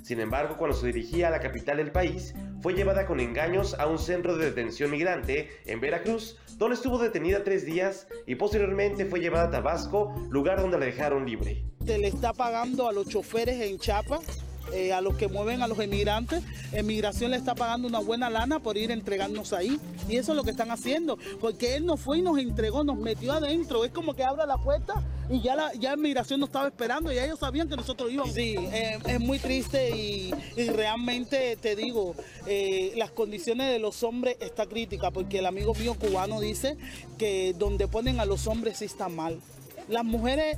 Sin 0.04 0.19
embargo, 0.19 0.56
cuando 0.58 0.76
se 0.76 0.88
dirigía 0.88 1.28
a 1.28 1.32
la 1.32 1.39
capital 1.39 1.78
del 1.78 1.91
país, 1.91 2.34
fue 2.62 2.73
llevada 2.73 3.06
con 3.06 3.19
engaños 3.19 3.76
a 3.80 3.88
un 3.88 4.00
centro 4.00 4.38
de 4.38 4.45
detención 4.45 4.91
migrante 4.91 5.50
en 5.65 5.80
Veracruz, 5.80 6.38
donde 6.58 6.76
estuvo 6.76 6.97
detenida 6.97 7.43
tres 7.43 7.65
días 7.65 8.08
y 8.26 8.36
posteriormente 8.36 9.06
fue 9.06 9.19
llevada 9.19 9.47
a 9.47 9.52
Tabasco, 9.52 10.13
lugar 10.30 10.62
donde 10.62 10.80
la 10.80 10.86
dejaron 10.86 11.26
libre. 11.26 11.63
Se 11.86 11.97
le 11.97 12.08
está 12.08 12.34
pagando 12.34 12.88
a 12.88 12.91
los 12.91 13.08
choferes 13.08 13.62
en 13.62 13.80
Chiapas 13.80 14.46
eh, 14.73 14.93
a 14.93 15.01
los 15.01 15.15
que 15.15 15.27
mueven 15.27 15.62
a 15.62 15.67
los 15.67 15.80
emigrantes. 15.80 16.43
Emigración 16.71 17.32
le 17.32 17.38
está 17.38 17.56
pagando 17.56 17.88
una 17.88 17.99
buena 17.99 18.30
lana 18.30 18.60
por 18.60 18.77
ir 18.77 18.91
a 18.91 18.93
entregarnos 18.93 19.53
ahí. 19.53 19.80
Y 20.10 20.17
eso 20.17 20.32
es 20.32 20.36
lo 20.36 20.43
que 20.43 20.51
están 20.51 20.71
haciendo. 20.71 21.17
Porque 21.39 21.75
él 21.75 21.86
nos 21.86 21.99
fue 21.99 22.19
y 22.19 22.21
nos 22.21 22.38
entregó, 22.38 22.84
nos 22.84 22.97
metió 22.97 23.34
adentro. 23.34 23.86
Es 23.86 23.91
como 23.91 24.13
que 24.13 24.23
abre 24.23 24.45
la 24.45 24.58
puerta 24.58 25.03
y 25.30 25.41
ya 25.41 25.56
la 25.56 25.73
ya 25.73 25.93
Emigración 25.93 26.39
nos 26.39 26.49
estaba 26.49 26.67
esperando. 26.67 27.12
Y 27.12 27.17
ellos 27.17 27.39
sabían 27.39 27.69
que 27.69 27.75
nosotros 27.75 28.12
íbamos. 28.12 28.34
Sí, 28.34 28.56
eh, 28.58 28.99
es 29.06 29.19
muy 29.19 29.39
triste 29.39 29.95
y, 29.95 30.32
realmente 30.69 31.58
te 31.58 31.75
digo, 31.75 32.15
eh, 32.45 32.93
las 32.95 33.12
condiciones 33.12 33.71
de 33.71 33.80
los 33.80 34.03
hombres 34.03 34.38
está 34.39 34.65
crítica. 34.65 35.12
Porque 35.12 35.39
el 35.39 35.45
amigo 35.45 35.73
mío 35.75 35.95
cubano 35.95 36.39
dice 36.39 36.77
que 37.17 37.56
donde 37.58 37.88
ponen 37.88 38.19
a 38.19 38.25
los 38.25 38.47
hombres 38.47 38.77
sí 38.80 38.86
está 38.86 39.10
mal. 39.10 39.39
Las 39.88 40.04
mujeres, 40.04 40.58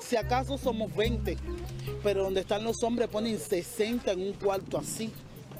si 0.00 0.16
acaso 0.16 0.58
somos 0.58 0.94
20, 0.96 1.36
pero 2.02 2.24
donde 2.24 2.40
están 2.40 2.64
los 2.64 2.82
hombres 2.82 3.08
ponen 3.08 3.38
60 3.38 4.10
en 4.12 4.20
un 4.20 4.32
cuarto 4.32 4.78
así 4.78 5.12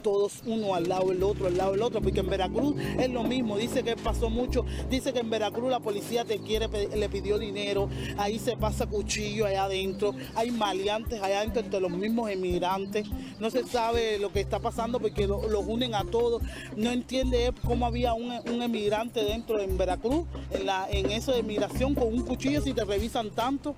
todos 0.05 0.43
uno 0.45 0.75
al 0.75 0.87
lado 0.87 1.09
del 1.09 1.23
otro, 1.23 1.47
al 1.47 1.57
lado 1.57 1.73
del 1.73 1.83
otro, 1.83 2.01
porque 2.03 2.21
en 2.21 2.29
Veracruz 2.29 2.77
es 3.01 3.11
lo 3.11 3.25
mismo, 3.25 3.57
dice 3.57 3.83
que 3.83 3.97
pasó 3.97 4.29
mucho, 4.29 4.64
dice 4.90 5.14
que 5.14 5.21
en 5.21 5.31
Veracruz 5.31 5.71
la 5.71 5.81
policía 5.81 6.27
te 6.27 6.38
quiere, 6.38 6.69
le 6.95 7.09
pidió 7.09 7.38
dinero, 7.38 7.88
ahí 8.19 8.38
se 8.38 8.55
pasa 8.57 8.87
cuchillo 8.87 9.47
allá 9.47 9.64
adentro, 9.64 10.14
hay 10.35 10.51
maleantes 10.51 11.23
allá 11.23 11.38
adentro 11.38 11.62
entre 11.62 11.81
los 11.81 11.90
mismos 11.90 12.31
emigrantes, 12.31 13.07
no 13.40 13.51
se 13.51 13.64
sabe 13.67 14.19
lo 14.19 14.31
que 14.31 14.40
está 14.40 14.61
pasando 14.61 15.01
porque 15.01 15.27
los 15.27 15.64
unen 15.67 15.95
a 15.95 16.05
todos, 16.05 16.43
no 16.77 16.90
entiende 16.90 17.53
cómo 17.64 17.87
había 17.87 18.12
un, 18.12 18.31
emigrante 18.62 19.25
dentro 19.25 19.59
en 19.59 19.79
Veracruz, 19.79 20.27
en, 20.51 20.67
la, 20.67 20.87
en 20.90 21.11
eso 21.11 21.33
de 21.33 21.43
migración 21.43 21.95
con 21.95 22.09
un 22.09 22.23
cuchillo 22.23 22.61
si 22.61 22.75
te 22.75 22.85
revisan 22.85 23.31
tanto. 23.31 23.75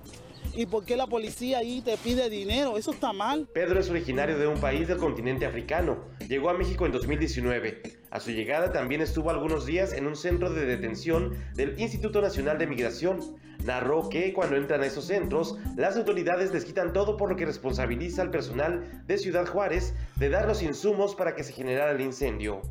¿Y 0.57 0.65
por 0.65 0.85
qué 0.85 0.97
la 0.97 1.05
policía 1.05 1.59
ahí 1.59 1.81
te 1.81 1.95
pide 1.97 2.31
dinero? 2.31 2.79
Eso 2.79 2.89
está 2.89 3.13
mal. 3.13 3.47
Pedro 3.53 3.79
es 3.79 3.91
originario 3.91 4.39
de 4.39 4.47
un 4.47 4.59
país 4.59 4.87
del 4.87 4.97
continente 4.97 5.45
africano. 5.45 6.05
Llegó 6.27 6.49
a 6.49 6.57
México 6.57 6.87
en 6.87 6.91
2019. 6.93 7.83
A 8.09 8.19
su 8.19 8.31
llegada 8.31 8.71
también 8.71 9.01
estuvo 9.01 9.29
algunos 9.29 9.67
días 9.67 9.93
en 9.93 10.07
un 10.07 10.15
centro 10.15 10.51
de 10.51 10.65
detención 10.65 11.37
del 11.53 11.79
Instituto 11.79 12.23
Nacional 12.23 12.57
de 12.57 12.65
Migración. 12.65 13.19
Narró 13.65 14.09
que 14.09 14.33
cuando 14.33 14.55
entran 14.55 14.81
a 14.81 14.87
esos 14.87 15.05
centros, 15.05 15.57
las 15.75 15.95
autoridades 15.95 16.51
les 16.51 16.65
quitan 16.65 16.91
todo 16.91 17.17
por 17.17 17.29
lo 17.29 17.35
que 17.35 17.45
responsabiliza 17.45 18.23
al 18.23 18.31
personal 18.31 19.03
de 19.05 19.19
Ciudad 19.19 19.45
Juárez 19.45 19.93
de 20.15 20.29
dar 20.29 20.47
los 20.47 20.63
insumos 20.63 21.13
para 21.13 21.35
que 21.35 21.43
se 21.43 21.53
generara 21.53 21.91
el 21.91 22.01
incendio. 22.01 22.63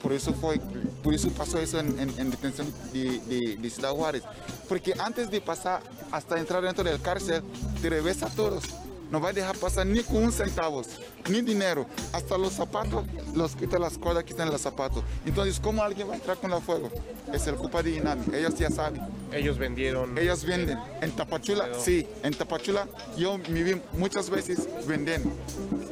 Por 0.00 0.12
eso 0.12 0.32
fue, 0.34 0.60
por 1.04 1.14
eso 1.14 1.28
pasó 1.28 1.58
eso 1.60 1.78
en, 1.78 2.30
detención 2.30 2.66
de, 2.92 3.58
de 3.60 3.70
Ciudad 3.70 3.90
Juárez. 3.90 4.22
Porque 4.68 4.94
antes 4.98 5.30
de 5.30 5.40
pasar 5.40 5.82
hasta 6.10 6.38
entrar 6.38 6.62
dentro 6.62 6.82
del 6.82 7.00
cárcel, 7.00 7.42
te 7.82 7.90
revesa 7.90 8.26
a 8.26 8.30
todos. 8.30 8.64
No 9.10 9.20
va 9.20 9.28
a 9.28 9.32
dejar 9.32 9.56
pasar 9.56 9.86
ni 9.86 10.02
con 10.02 10.16
un 10.16 10.32
centavo, 10.32 10.82
ni 11.28 11.42
dinero. 11.42 11.86
Hasta 12.12 12.38
los 12.38 12.54
zapatos, 12.54 13.04
los 13.34 13.54
quita 13.54 13.78
las 13.78 13.98
cuerdas, 13.98 14.24
quitan 14.24 14.50
los 14.50 14.60
zapatos. 14.60 15.04
Entonces, 15.26 15.60
¿cómo 15.60 15.82
alguien 15.82 16.08
va 16.08 16.14
a 16.14 16.16
entrar 16.16 16.36
con 16.38 16.50
la 16.50 16.60
fuego? 16.60 16.90
Es 17.32 17.46
el 17.46 17.56
culpa 17.56 17.82
de 17.82 17.90
Inami. 17.96 18.34
Ellos 18.34 18.54
ya 18.56 18.70
saben. 18.70 19.02
Ellos 19.30 19.58
vendieron. 19.58 20.16
Ellos 20.18 20.44
venden. 20.44 20.78
En 21.00 21.12
Tapachula, 21.12 21.68
sí. 21.78 22.06
En 22.22 22.34
Tapachula, 22.34 22.88
yo 23.16 23.38
me 23.38 23.62
vi 23.62 23.80
muchas 23.92 24.30
veces 24.30 24.66
venden. 24.86 25.32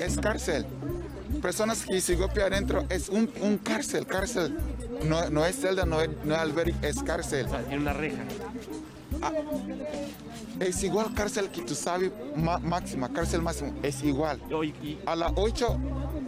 Es 0.01 0.19
cárcel. 0.19 0.67
Personas 1.41 1.85
que 1.85 2.01
se 2.01 2.17
golpean 2.17 2.53
adentro, 2.53 2.85
es 2.89 3.09
un, 3.09 3.31
un 3.41 3.59
cárcel, 3.59 4.07
cárcel. 4.07 4.59
No, 5.05 5.29
no 5.31 5.45
es 5.45 5.57
celda, 5.61 5.85
no 5.85 6.01
es, 6.01 6.11
no 6.25 6.35
es 6.35 6.41
albergue, 6.41 6.75
es 6.83 7.03
cárcel. 7.03 7.47
en 7.71 7.81
una 7.81 7.93
reja. 7.93 8.23
Ah, 9.21 9.33
es 10.61 10.83
igual 10.83 11.13
cárcel 11.15 11.49
que 11.51 11.63
tú 11.63 11.75
sabes, 11.75 12.11
máxima, 12.37 13.13
cárcel 13.13 13.43
máxima, 13.43 13.73
es 13.83 14.03
igual. 14.03 14.41
A 15.07 15.17
las 15.17 15.33
8, 15.35 15.79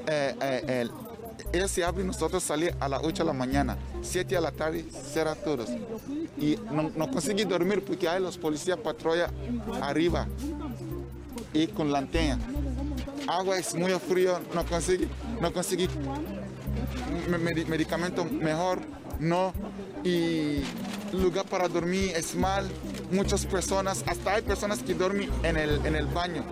eh, 0.06 0.88
eh, 1.52 1.68
se 1.68 1.84
abren, 1.84 2.06
nosotros 2.06 2.42
salimos 2.42 2.76
a 2.80 2.88
las 2.88 3.00
8 3.02 3.22
de 3.22 3.26
la 3.26 3.32
mañana, 3.32 3.76
7 4.02 4.34
de 4.34 4.40
la 4.40 4.52
tarde, 4.52 4.84
cierra 5.12 5.34
todos. 5.34 5.70
Y 6.38 6.56
no, 6.70 6.90
no 6.90 7.08
dormir 7.48 7.84
porque 7.84 8.08
hay 8.08 8.20
los 8.20 8.38
policías 8.38 8.78
patrulla 8.78 9.30
arriba 9.80 10.26
y 11.52 11.66
con 11.68 11.92
lanterna. 11.92 12.53
Agua 13.26 13.58
es 13.58 13.74
muy 13.74 13.92
frío, 13.92 14.40
no 14.54 14.64
conseguí, 14.66 15.08
no 15.40 15.52
conseguí 15.52 15.88
medicamento 17.68 18.24
mejor, 18.24 18.80
no. 19.18 19.52
Y 20.02 20.62
lugar 21.12 21.46
para 21.46 21.68
dormir 21.68 22.12
es 22.14 22.34
mal. 22.34 22.68
Muchas 23.10 23.46
personas, 23.46 24.04
hasta 24.06 24.34
hay 24.34 24.42
personas 24.42 24.82
que 24.82 24.94
duermen 24.94 25.30
en 25.42 25.56
el, 25.56 25.84
en 25.86 25.96
el 25.96 26.06
baño. 26.06 26.44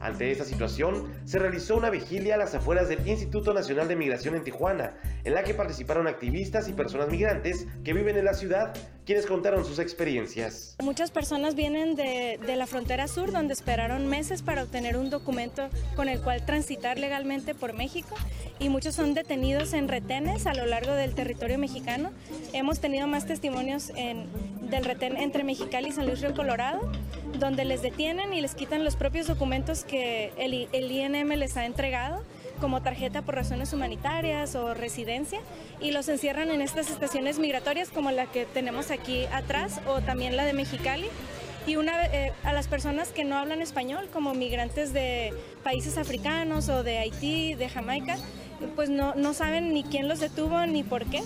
Ante 0.00 0.32
esta 0.32 0.44
situación, 0.44 1.12
se 1.24 1.38
realizó 1.38 1.76
una 1.76 1.88
vigilia 1.88 2.34
a 2.34 2.38
las 2.38 2.54
afueras 2.56 2.88
del 2.88 3.06
Instituto 3.06 3.54
Nacional 3.54 3.86
de 3.86 3.94
Migración 3.94 4.34
en 4.34 4.42
Tijuana, 4.42 4.94
en 5.22 5.34
la 5.34 5.44
que 5.44 5.54
participaron 5.54 6.08
activistas 6.08 6.68
y 6.68 6.72
personas 6.72 7.08
migrantes 7.08 7.66
que 7.84 7.92
viven 7.92 8.16
en 8.16 8.24
la 8.24 8.34
ciudad, 8.34 8.74
quienes 9.04 9.26
contaron 9.26 9.64
sus 9.64 9.78
experiencias. 9.78 10.76
Muchas 10.82 11.10
personas 11.10 11.54
vienen 11.54 11.94
de, 11.96 12.38
de 12.44 12.56
la 12.56 12.66
frontera 12.66 13.08
sur, 13.08 13.32
donde 13.32 13.52
esperaron 13.52 14.06
meses 14.06 14.42
para 14.42 14.62
obtener 14.62 14.96
un 14.96 15.10
documento 15.10 15.68
con 15.96 16.08
el 16.08 16.20
cual 16.20 16.44
transitar 16.44 16.98
legalmente 16.98 17.54
por 17.54 17.72
México, 17.72 18.14
y 18.58 18.68
muchos 18.68 18.94
son 18.94 19.14
detenidos 19.14 19.72
en 19.72 19.88
retenes 19.88 20.46
a 20.46 20.54
lo 20.54 20.66
largo 20.66 20.92
del 20.92 21.14
territorio 21.14 21.58
mexicano. 21.58 22.10
Hemos 22.52 22.80
tenido 22.80 23.06
más 23.06 23.26
testimonios 23.26 23.90
en, 23.96 24.26
del 24.70 24.84
retén 24.84 25.16
entre 25.16 25.42
Mexicali 25.42 25.88
y 25.88 25.92
San 25.92 26.06
Luis 26.06 26.20
Río 26.20 26.34
Colorado, 26.34 26.80
donde 27.38 27.64
les 27.64 27.82
detienen 27.82 28.32
y 28.32 28.40
les 28.40 28.54
quitan 28.54 28.84
los 28.84 28.96
propios 28.96 29.26
documentos 29.26 29.84
que 29.84 30.32
el, 30.36 30.68
el 30.72 30.92
INM 30.92 31.30
les 31.32 31.56
ha 31.56 31.66
entregado 31.66 32.22
como 32.62 32.80
tarjeta 32.80 33.22
por 33.22 33.34
razones 33.34 33.72
humanitarias 33.72 34.54
o 34.54 34.72
residencia 34.72 35.40
y 35.80 35.90
los 35.90 36.08
encierran 36.08 36.48
en 36.52 36.62
estas 36.62 36.90
estaciones 36.90 37.40
migratorias 37.40 37.88
como 37.88 38.12
la 38.12 38.26
que 38.26 38.46
tenemos 38.46 38.92
aquí 38.92 39.24
atrás 39.32 39.80
o 39.88 40.00
también 40.00 40.36
la 40.36 40.44
de 40.44 40.52
Mexicali. 40.52 41.08
Y 41.66 41.74
eh, 41.74 42.32
a 42.44 42.52
las 42.52 42.68
personas 42.68 43.08
que 43.08 43.24
no 43.24 43.36
hablan 43.36 43.62
español, 43.62 44.08
como 44.12 44.32
migrantes 44.34 44.92
de 44.92 45.34
países 45.64 45.98
africanos 45.98 46.68
o 46.68 46.84
de 46.84 46.98
Haití, 46.98 47.54
de 47.54 47.68
Jamaica, 47.68 48.16
pues 48.76 48.90
no, 48.90 49.16
no 49.16 49.34
saben 49.34 49.74
ni 49.74 49.82
quién 49.82 50.06
los 50.06 50.20
detuvo 50.20 50.64
ni 50.66 50.84
por 50.84 51.04
qué. 51.06 51.20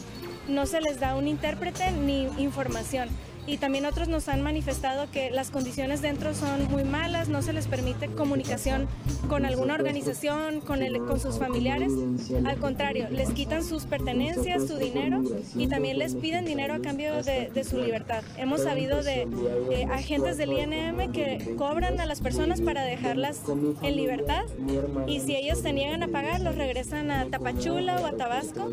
No 0.48 0.64
se 0.64 0.80
les 0.80 1.00
da 1.00 1.16
un 1.16 1.28
intérprete 1.28 1.92
ni 1.92 2.28
información 2.38 3.10
y 3.46 3.58
también 3.58 3.86
otros 3.86 4.08
nos 4.08 4.28
han 4.28 4.42
manifestado 4.42 5.10
que 5.10 5.30
las 5.30 5.50
condiciones 5.50 6.02
dentro 6.02 6.34
son 6.34 6.64
muy 6.70 6.84
malas, 6.84 7.28
no 7.28 7.42
se 7.42 7.52
les 7.52 7.66
permite 7.66 8.08
comunicación 8.08 8.88
con 9.28 9.44
alguna 9.44 9.74
organización, 9.74 10.60
con, 10.60 10.82
el, 10.82 10.98
con 10.98 11.20
sus 11.20 11.38
familiares. 11.38 11.92
Al 12.44 12.58
contrario, 12.58 13.08
les 13.10 13.30
quitan 13.30 13.64
sus 13.64 13.84
pertenencias, 13.84 14.66
su 14.66 14.76
dinero 14.76 15.22
y 15.54 15.68
también 15.68 15.98
les 15.98 16.14
piden 16.14 16.44
dinero 16.44 16.74
a 16.74 16.80
cambio 16.80 17.22
de, 17.22 17.50
de 17.52 17.64
su 17.64 17.78
libertad. 17.78 18.22
Hemos 18.36 18.62
sabido 18.62 19.02
de 19.02 19.28
eh, 19.70 19.86
agentes 19.90 20.38
del 20.38 20.52
INM 20.52 21.12
que 21.12 21.54
cobran 21.56 22.00
a 22.00 22.06
las 22.06 22.20
personas 22.20 22.60
para 22.60 22.82
dejarlas 22.82 23.42
en 23.82 23.96
libertad 23.96 24.44
y 25.06 25.20
si 25.20 25.36
ellos 25.36 25.58
se 25.58 25.72
niegan 25.72 26.02
a 26.02 26.08
pagar, 26.08 26.40
los 26.40 26.56
regresan 26.56 27.10
a 27.10 27.26
Tapachula 27.26 28.00
o 28.00 28.06
a 28.06 28.12
Tabasco 28.12 28.70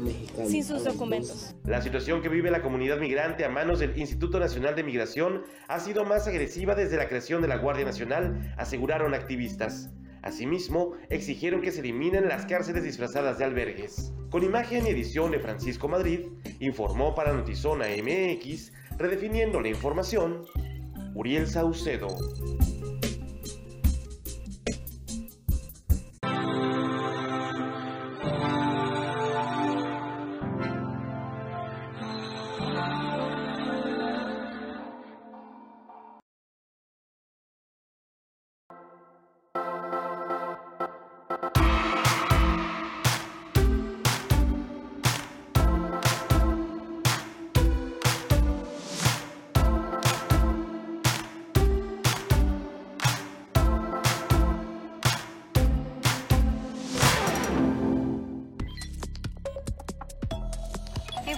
sin 0.48 0.64
sus 0.64 0.84
documentos. 0.84 1.56
La 1.66 1.82
situación 1.82 2.22
que 2.22 2.30
vive 2.30 2.50
la 2.50 2.62
comunidad 2.62 2.98
migrante 2.98 3.46
a 3.46 3.50
manos 3.50 3.80
del 3.80 3.98
Instituto 3.98 4.40
Nacional 4.40 4.63
de 4.72 4.84
Migración 4.84 5.44
ha 5.68 5.80
sido 5.82 6.06
más 6.06 6.26
agresiva 6.26 6.74
desde 6.74 6.96
la 6.96 7.10
creación 7.10 7.42
de 7.42 7.50
la 7.50 7.58
Guardia 7.58 7.84
Nacional, 7.84 8.54
aseguraron 8.58 9.14
activistas. 9.14 9.90
Asimismo, 10.22 10.94
exigieron 11.10 11.62
que 11.62 11.72
se 11.72 11.82
eliminen 11.82 12.30
las 12.30 12.46
cárceles 12.46 12.84
disfrazadas 12.84 13.38
de 13.38 13.44
albergues. 13.44 14.14
Con 14.32 14.44
imagen 14.44 14.88
y 14.88 14.92
edición 14.92 15.32
de 15.32 15.40
Francisco 15.40 15.90
Madrid, 15.90 16.28
informó 16.62 17.14
para 17.14 17.34
Notizona 17.34 17.88
MX, 17.88 18.72
redefiniendo 18.98 19.60
la 19.60 19.68
información, 19.68 20.46
Uriel 21.14 21.46
Saucedo. 21.46 22.08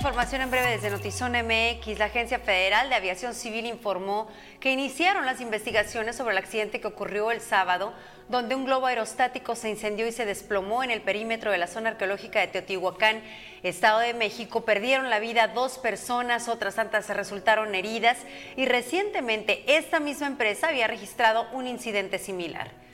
Información 0.06 0.42
en 0.44 0.52
breve 0.52 0.70
desde 0.70 0.92
Notizón 0.92 1.32
MX. 1.32 1.98
La 1.98 2.06
Agencia 2.06 2.38
Federal 2.38 2.90
de 2.90 2.96
Aviación 2.96 3.34
Civil 3.34 3.66
informó 3.66 4.28
que 4.60 4.72
iniciaron 4.72 5.26
las 5.26 5.42
investigaciones 5.42 6.16
sobre 6.16 6.34
el 6.34 6.38
accidente 6.38 6.80
que 6.80 6.86
ocurrió 6.86 7.32
el 7.32 7.42
sábado, 7.42 7.92
donde 8.30 8.54
un 8.54 8.66
globo 8.66 8.86
aerostático 8.86 9.56
se 9.56 9.72
incendió 9.72 10.06
y 10.06 10.12
se 10.12 10.26
desplomó 10.28 10.84
en 10.84 10.92
el 10.92 11.02
perímetro 11.02 11.50
de 11.50 11.58
la 11.58 11.66
zona 11.66 11.90
arqueológica 11.90 12.40
de 12.40 12.50
Teotihuacán, 12.50 13.24
Estado 13.64 13.98
de 13.98 14.14
México. 14.14 14.64
Perdieron 14.64 15.10
la 15.10 15.18
vida 15.18 15.48
dos 15.48 15.80
personas, 15.80 16.50
otras 16.50 16.76
tantas 16.76 17.10
resultaron 17.10 17.74
heridas 17.74 18.20
y 18.56 18.68
recientemente 18.68 19.64
esta 19.76 20.00
misma 20.00 20.28
empresa 20.28 20.68
había 20.68 20.86
registrado 20.86 21.48
un 21.52 21.66
incidente 21.66 22.20
similar. 22.20 22.85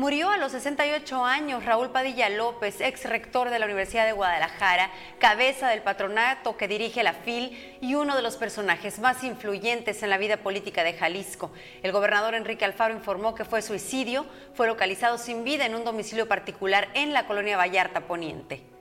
Murió 0.00 0.30
a 0.30 0.38
los 0.38 0.52
68 0.52 1.26
años 1.26 1.66
Raúl 1.66 1.90
Padilla 1.90 2.30
López, 2.30 2.80
ex 2.80 3.04
rector 3.04 3.50
de 3.50 3.58
la 3.58 3.66
Universidad 3.66 4.06
de 4.06 4.12
Guadalajara, 4.12 4.90
cabeza 5.18 5.68
del 5.68 5.82
patronato 5.82 6.56
que 6.56 6.68
dirige 6.68 7.02
la 7.02 7.12
FIL 7.12 7.76
y 7.82 7.96
uno 7.96 8.16
de 8.16 8.22
los 8.22 8.36
personajes 8.36 8.98
más 8.98 9.22
influyentes 9.24 10.02
en 10.02 10.08
la 10.08 10.16
vida 10.16 10.38
política 10.38 10.84
de 10.84 10.94
Jalisco. 10.94 11.52
El 11.82 11.92
gobernador 11.92 12.34
Enrique 12.34 12.64
Alfaro 12.64 12.94
informó 12.94 13.34
que 13.34 13.44
fue 13.44 13.60
suicidio, 13.60 14.24
fue 14.54 14.68
localizado 14.68 15.18
sin 15.18 15.44
vida 15.44 15.66
en 15.66 15.74
un 15.74 15.84
domicilio 15.84 16.26
particular 16.26 16.88
en 16.94 17.12
la 17.12 17.26
colonia 17.26 17.58
Vallarta 17.58 18.06
Poniente. 18.06 18.79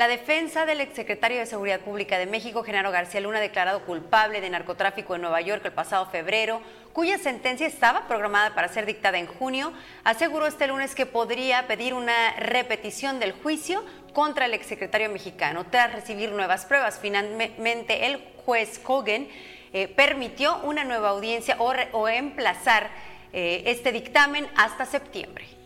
La 0.00 0.08
defensa 0.08 0.64
del 0.64 0.80
exsecretario 0.80 1.40
de 1.40 1.44
Seguridad 1.44 1.80
Pública 1.80 2.16
de 2.16 2.24
México, 2.24 2.62
Genaro 2.62 2.90
García 2.90 3.20
Luna, 3.20 3.38
declarado 3.38 3.84
culpable 3.84 4.40
de 4.40 4.48
narcotráfico 4.48 5.14
en 5.14 5.20
Nueva 5.20 5.42
York 5.42 5.60
el 5.66 5.72
pasado 5.72 6.06
febrero, 6.06 6.62
cuya 6.94 7.18
sentencia 7.18 7.66
estaba 7.66 8.08
programada 8.08 8.54
para 8.54 8.68
ser 8.68 8.86
dictada 8.86 9.18
en 9.18 9.26
junio, 9.26 9.74
aseguró 10.02 10.46
este 10.46 10.68
lunes 10.68 10.94
que 10.94 11.04
podría 11.04 11.66
pedir 11.66 11.92
una 11.92 12.34
repetición 12.38 13.20
del 13.20 13.32
juicio 13.32 13.84
contra 14.14 14.46
el 14.46 14.54
exsecretario 14.54 15.10
mexicano 15.10 15.66
tras 15.66 15.92
recibir 15.92 16.30
nuevas 16.30 16.64
pruebas. 16.64 16.98
Finalmente, 16.98 18.06
el 18.06 18.24
juez 18.46 18.78
Cogen 18.78 19.28
eh, 19.74 19.86
permitió 19.86 20.60
una 20.62 20.82
nueva 20.82 21.10
audiencia 21.10 21.58
o, 21.58 22.08
emplazar 22.08 22.88
eh, 23.34 23.64
este 23.66 23.92
dictamen 23.92 24.48
hasta 24.56 24.86
septiembre. 24.86 25.59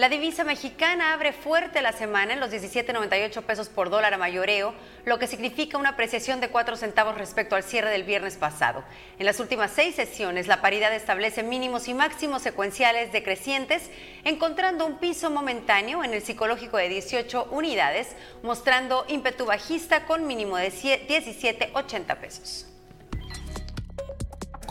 La 0.00 0.08
divisa 0.08 0.44
mexicana 0.44 1.12
abre 1.12 1.34
fuerte 1.34 1.82
la 1.82 1.92
semana 1.92 2.32
en 2.32 2.40
los 2.40 2.50
17.98 2.50 3.42
pesos 3.42 3.68
por 3.68 3.90
dólar 3.90 4.14
a 4.14 4.16
mayoreo, 4.16 4.72
lo 5.04 5.18
que 5.18 5.26
significa 5.26 5.76
una 5.76 5.90
apreciación 5.90 6.40
de 6.40 6.48
4 6.48 6.78
centavos 6.78 7.18
respecto 7.18 7.54
al 7.54 7.64
cierre 7.64 7.90
del 7.90 8.04
viernes 8.04 8.38
pasado. 8.38 8.82
En 9.18 9.26
las 9.26 9.40
últimas 9.40 9.72
seis 9.72 9.96
sesiones, 9.96 10.46
la 10.46 10.62
paridad 10.62 10.94
establece 10.94 11.42
mínimos 11.42 11.86
y 11.86 11.92
máximos 11.92 12.40
secuenciales 12.40 13.12
decrecientes, 13.12 13.90
encontrando 14.24 14.86
un 14.86 14.96
piso 14.96 15.28
momentáneo 15.28 16.02
en 16.02 16.14
el 16.14 16.22
psicológico 16.22 16.78
de 16.78 16.88
18 16.88 17.48
unidades, 17.50 18.08
mostrando 18.42 19.04
ímpetu 19.06 19.44
bajista 19.44 20.06
con 20.06 20.26
mínimo 20.26 20.56
de 20.56 20.72
17.80 20.72 22.16
pesos. 22.16 22.66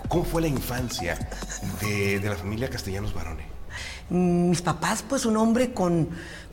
¿Cómo 0.07 0.23
fue 0.23 0.41
la 0.41 0.47
infancia 0.47 1.19
de, 1.81 2.19
la 2.19 2.35
familia 2.35 2.67
Castellanos 2.67 3.13
Barone? 3.13 3.48
Mis 4.09 4.61
papás, 4.61 5.03
pues 5.07 5.25
un 5.25 5.37
hombre 5.37 5.73
con, 5.73 6.09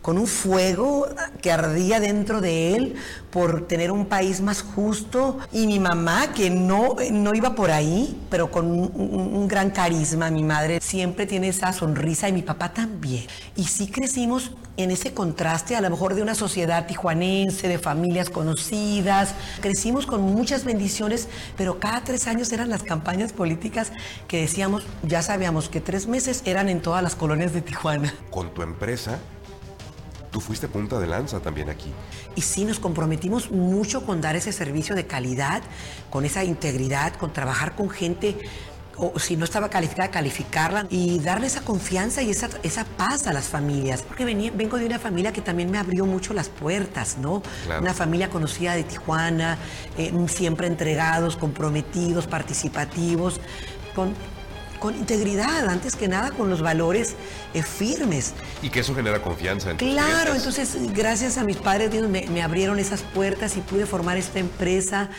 con 0.07 0.19
un 0.19 0.29
fuego 0.29 1.09
que 1.43 1.51
ardía 1.51 1.99
dentro 1.99 2.41
de 2.41 2.77
él 2.77 2.95
por 3.33 3.67
tener 3.67 3.91
un 3.91 4.07
país 4.07 4.41
más 4.41 4.63
justo 4.63 5.39
y 5.51 5.67
mi 5.67 5.81
mamá 5.81 6.33
que 6.33 6.49
no, 6.49 6.95
no 7.11 7.35
iba 7.35 7.57
por 7.57 7.73
ahí, 7.73 8.17
pero 8.31 8.53
con 8.53 8.67
un, 8.71 9.49
gran 9.49 9.71
carisma. 9.71 10.31
Mi 10.31 10.45
madre 10.45 10.79
siempre 10.81 11.27
tiene 11.27 11.49
esa 11.49 11.73
sonrisa 11.73 12.29
y 12.29 12.33
mi 12.33 12.43
papá 12.43 12.73
también. 12.73 13.27
Y 13.57 13.65
sí 13.65 13.89
crecimos 13.89 14.53
en 14.77 14.93
ese 14.93 15.13
contraste 15.13 15.75
a 15.75 15.81
lo 15.81 15.91
mejor 15.91 16.15
de 16.15 16.23
una 16.23 16.37
sociedad 16.37 16.87
tijuanense, 16.87 17.67
de 17.67 17.81
familias 17.81 18.31
conocidas. 18.31 19.35
Crecimos 19.61 20.07
con 20.07 20.23
muchas 20.23 20.65
bendiciones, 20.65 21.27
pero 21.57 21.81
cada 21.81 22.05
tres 22.05 22.29
años 22.29 22.53
eran 22.53 22.71
las 22.71 22.85
campañas 22.85 23.33
políticas 23.33 23.91
que 24.29 24.41
decíamos, 24.41 24.85
ya 25.03 25.21
sabíamos 25.23 25.69
que 25.69 25.81
tres 25.81 26.07
meses 26.07 26.43
eran 26.45 26.69
en 26.69 26.81
todas 26.81 27.03
las 27.03 27.17
colonias 27.17 27.53
de 27.53 27.61
Tijuana. 27.61 28.15
Con 28.31 28.55
tu 28.55 28.63
empresa 28.63 29.19
tú 30.31 30.41
fuiste 30.41 30.69
punta 30.69 30.99
de 30.99 31.07
lanza 31.07 31.41
también 31.41 31.69
aquí. 31.69 31.93
Y 32.35 32.43
sí, 32.43 32.65
nos 32.65 32.79
comprometimos 32.79 33.51
mucho 33.51 34.05
con 34.05 34.21
dar 34.21 34.37
ese 34.37 34.53
servicio 34.53 34.95
de 34.95 35.07
calidad, 35.07 35.63
con 36.11 36.25
esa 36.25 36.45
integridad, 36.45 37.15
con 37.15 37.33
trabajar 37.33 37.75
con 37.75 37.91
gente 37.91 38.37
o 38.99 39.19
si 39.19 39.37
no 39.37 39.45
estaba 39.45 39.69
calificada, 39.69 40.11
calificarla 40.11 40.87
y 40.89 41.19
darle 41.19 41.47
esa 41.47 41.61
confianza 41.61 42.23
y 42.23 42.31
esa, 42.31 42.49
esa 42.63 42.85
paz 42.85 43.27
a 43.27 43.33
las 43.33 43.45
familias. 43.45 44.03
Porque 44.03 44.25
vengo 44.25 44.79
de 44.79 44.87
una 44.87 44.99
familia 44.99 45.33
que 45.33 45.43
también 45.43 45.71
me 45.71 45.79
abrió 45.79 46.07
mucho 46.07 46.33
las 46.33 46.49
puertas, 46.49 47.19
¿no? 47.19 47.43
Una 47.79 47.95
familia 47.95 48.31
conocida 48.31 48.75
de 48.75 48.85
Tijuana, 48.85 49.59
eh, 49.99 50.13
siempre 50.29 50.67
entregados, 50.67 51.37
comprometidos, 51.37 52.27
participativos, 52.27 53.41
con 53.95 54.15
con 54.87 54.95
integridad, 54.95 55.67
antes 55.69 55.97
que 55.97 56.07
nada 56.07 56.31
con 56.31 56.49
los 56.49 56.63
valores 56.63 57.17
eh, 57.55 57.65
firmes. 57.65 58.35
Y 58.63 58.71
que 58.71 58.79
eso 58.79 58.95
genera 58.95 59.21
confianza 59.21 59.73
en 59.73 59.79
Claro, 59.79 60.33
entonces 60.33 60.77
gracias 60.93 61.39
a 61.39 61.43
mis 61.43 61.57
padres 61.57 61.91
me, 62.09 62.29
me 62.29 62.41
abrieron 62.41 62.79
esas 62.79 63.03
puertas 63.03 63.57
y 63.57 63.63
pude 63.63 63.85
formar 63.85 64.17
esta 64.17 64.39
empresa. 64.39 65.11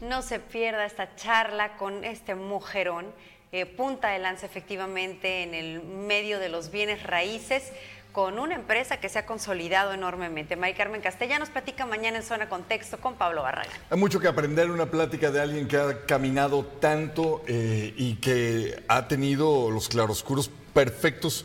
No 0.00 0.22
se 0.22 0.40
pierda 0.40 0.86
esta 0.86 1.14
charla 1.14 1.76
con 1.76 2.02
este 2.02 2.34
mujerón, 2.34 3.06
eh, 3.52 3.64
punta 3.64 4.08
de 4.08 4.18
lanza 4.18 4.46
efectivamente 4.46 5.44
en 5.44 5.54
el 5.54 5.84
medio 5.84 6.40
de 6.40 6.48
los 6.48 6.72
bienes 6.72 7.04
raíces 7.04 7.70
con 8.16 8.38
una 8.38 8.54
empresa 8.54 8.96
que 8.96 9.10
se 9.10 9.18
ha 9.18 9.26
consolidado 9.26 9.92
enormemente. 9.92 10.56
Mari 10.56 10.72
Carmen 10.72 11.02
Castellanos 11.02 11.50
platica 11.50 11.84
mañana 11.84 12.16
en 12.16 12.22
Zona 12.22 12.48
Contexto 12.48 12.96
con 12.96 13.16
Pablo 13.16 13.42
Barragán. 13.42 13.76
Hay 13.90 13.98
mucho 13.98 14.20
que 14.20 14.26
aprender, 14.26 14.70
una 14.70 14.86
plática 14.86 15.30
de 15.30 15.38
alguien 15.38 15.68
que 15.68 15.76
ha 15.76 16.06
caminado 16.06 16.64
tanto 16.64 17.42
eh, 17.46 17.92
y 17.94 18.14
que 18.14 18.82
ha 18.88 19.06
tenido 19.06 19.70
los 19.70 19.90
claroscuros 19.90 20.50
perfectos 20.72 21.44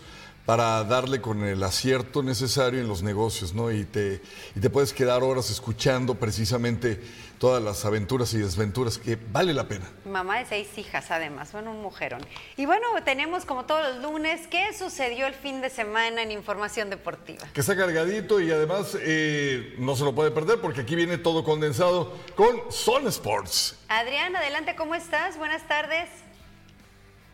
para 0.52 0.84
darle 0.84 1.22
con 1.22 1.46
el 1.46 1.64
acierto 1.64 2.22
necesario 2.22 2.82
en 2.82 2.88
los 2.90 3.04
negocios, 3.04 3.54
¿no? 3.54 3.72
Y 3.72 3.86
te, 3.86 4.22
y 4.54 4.60
te 4.60 4.70
puedes 4.70 4.92
quedar 4.92 5.24
horas 5.24 5.50
escuchando 5.50 6.16
precisamente 6.16 7.00
todas 7.40 7.64
las 7.64 7.86
aventuras 7.86 8.34
y 8.34 8.40
desventuras 8.40 8.98
que 8.98 9.18
vale 9.32 9.54
la 9.54 9.70
pena. 9.70 9.90
Mamá 10.04 10.40
de 10.40 10.46
seis 10.46 10.68
hijas, 10.78 11.10
además, 11.10 11.54
bueno, 11.54 11.72
un 11.72 11.82
mujerón. 11.82 12.20
Y 12.58 12.66
bueno, 12.66 12.86
tenemos 13.06 13.46
como 13.46 13.64
todos 13.64 13.96
los 13.96 14.04
lunes, 14.04 14.46
¿qué 14.48 14.74
sucedió 14.78 15.26
el 15.26 15.36
fin 15.36 15.62
de 15.62 15.70
semana 15.70 16.22
en 16.22 16.32
Información 16.34 16.90
Deportiva? 16.90 17.48
Que 17.54 17.62
está 17.62 17.78
cargadito 17.78 18.42
y 18.42 18.52
además 18.52 18.98
eh, 19.00 19.74
no 19.78 19.96
se 19.96 20.04
lo 20.04 20.14
puede 20.14 20.32
perder 20.32 20.60
porque 20.60 20.82
aquí 20.82 20.98
viene 20.98 21.18
todo 21.18 21.46
condensado 21.46 22.14
con 22.36 22.70
Son 22.74 23.08
Sports. 23.08 23.78
Adrián, 23.88 24.36
adelante, 24.36 24.76
¿cómo 24.76 24.96
estás? 24.96 25.38
Buenas 25.38 25.66
tardes. 25.66 26.10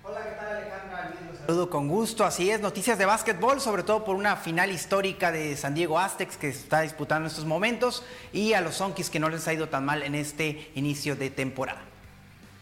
Hola, 0.08 0.24
¿qué 0.24 0.36
tal 0.40 0.56
Alejandra? 0.56 1.14
Saludo 1.46 1.70
con 1.70 1.88
gusto, 1.88 2.26
así 2.26 2.50
es, 2.50 2.60
noticias 2.60 2.98
de 2.98 3.06
básquetbol, 3.06 3.60
sobre 3.62 3.84
todo 3.84 4.04
por 4.04 4.16
una 4.16 4.36
final 4.36 4.72
histórica 4.72 5.32
de 5.32 5.56
San 5.56 5.74
Diego 5.76 6.00
Aztecs 6.00 6.38
que 6.38 6.52
se 6.52 6.60
está 6.60 6.82
disputando 6.82 7.26
en 7.26 7.32
estos 7.32 7.46
momentos 7.46 8.04
y 8.34 8.54
a 8.54 8.62
los 8.62 8.76
Sonkis 8.76 9.10
que 9.10 9.20
no 9.20 9.30
les 9.30 9.48
ha 9.48 9.54
ido 9.54 9.70
tan 9.70 9.86
mal 9.86 10.04
en 10.04 10.16
este 10.16 10.72
inicio 10.76 11.16
de 11.16 11.30
temporada. 11.30 11.82